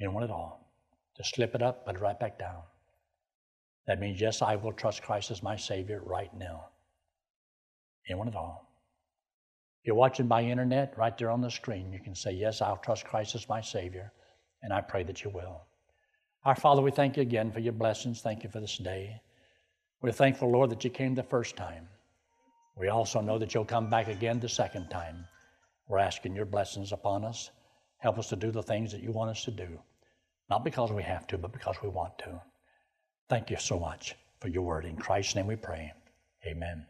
Anyone 0.00 0.24
at 0.24 0.30
all. 0.30 0.72
Just 1.16 1.36
slip 1.36 1.54
it 1.54 1.62
up, 1.62 1.86
put 1.86 1.94
it 1.94 2.00
right 2.00 2.18
back 2.18 2.36
down. 2.36 2.62
That 3.86 4.00
means, 4.00 4.20
yes, 4.20 4.42
I 4.42 4.56
will 4.56 4.72
trust 4.72 5.02
Christ 5.02 5.30
as 5.30 5.40
my 5.40 5.54
Savior 5.54 6.02
right 6.04 6.34
now. 6.36 6.66
Anyone 8.08 8.26
at 8.26 8.34
all. 8.34 8.72
If 9.80 9.86
you're 9.86 9.94
watching 9.94 10.26
by 10.26 10.42
internet, 10.42 10.98
right 10.98 11.16
there 11.16 11.30
on 11.30 11.42
the 11.42 11.50
screen, 11.50 11.92
you 11.92 12.00
can 12.00 12.16
say, 12.16 12.32
Yes, 12.32 12.60
I'll 12.60 12.78
trust 12.78 13.04
Christ 13.04 13.36
as 13.36 13.48
my 13.48 13.60
Savior, 13.60 14.12
and 14.62 14.72
I 14.72 14.80
pray 14.80 15.04
that 15.04 15.22
you 15.22 15.30
will. 15.30 15.67
Our 16.44 16.54
Father, 16.54 16.82
we 16.82 16.90
thank 16.90 17.16
you 17.16 17.22
again 17.22 17.50
for 17.50 17.60
your 17.60 17.72
blessings. 17.72 18.20
Thank 18.20 18.44
you 18.44 18.50
for 18.50 18.60
this 18.60 18.78
day. 18.78 19.20
We're 20.00 20.12
thankful, 20.12 20.50
Lord, 20.50 20.70
that 20.70 20.84
you 20.84 20.90
came 20.90 21.14
the 21.14 21.22
first 21.22 21.56
time. 21.56 21.88
We 22.76 22.88
also 22.88 23.20
know 23.20 23.38
that 23.38 23.52
you'll 23.52 23.64
come 23.64 23.90
back 23.90 24.06
again 24.06 24.38
the 24.38 24.48
second 24.48 24.88
time. 24.88 25.24
We're 25.88 25.98
asking 25.98 26.36
your 26.36 26.44
blessings 26.44 26.92
upon 26.92 27.24
us. 27.24 27.50
Help 27.98 28.18
us 28.18 28.28
to 28.28 28.36
do 28.36 28.52
the 28.52 28.62
things 28.62 28.92
that 28.92 29.02
you 29.02 29.10
want 29.10 29.30
us 29.30 29.44
to 29.44 29.50
do, 29.50 29.80
not 30.48 30.62
because 30.62 30.92
we 30.92 31.02
have 31.02 31.26
to, 31.26 31.38
but 31.38 31.52
because 31.52 31.76
we 31.82 31.88
want 31.88 32.16
to. 32.18 32.40
Thank 33.28 33.50
you 33.50 33.56
so 33.58 33.78
much 33.80 34.14
for 34.40 34.48
your 34.48 34.62
word. 34.62 34.84
In 34.84 34.96
Christ's 34.96 35.34
name 35.34 35.48
we 35.48 35.56
pray. 35.56 35.92
Amen. 36.46 36.86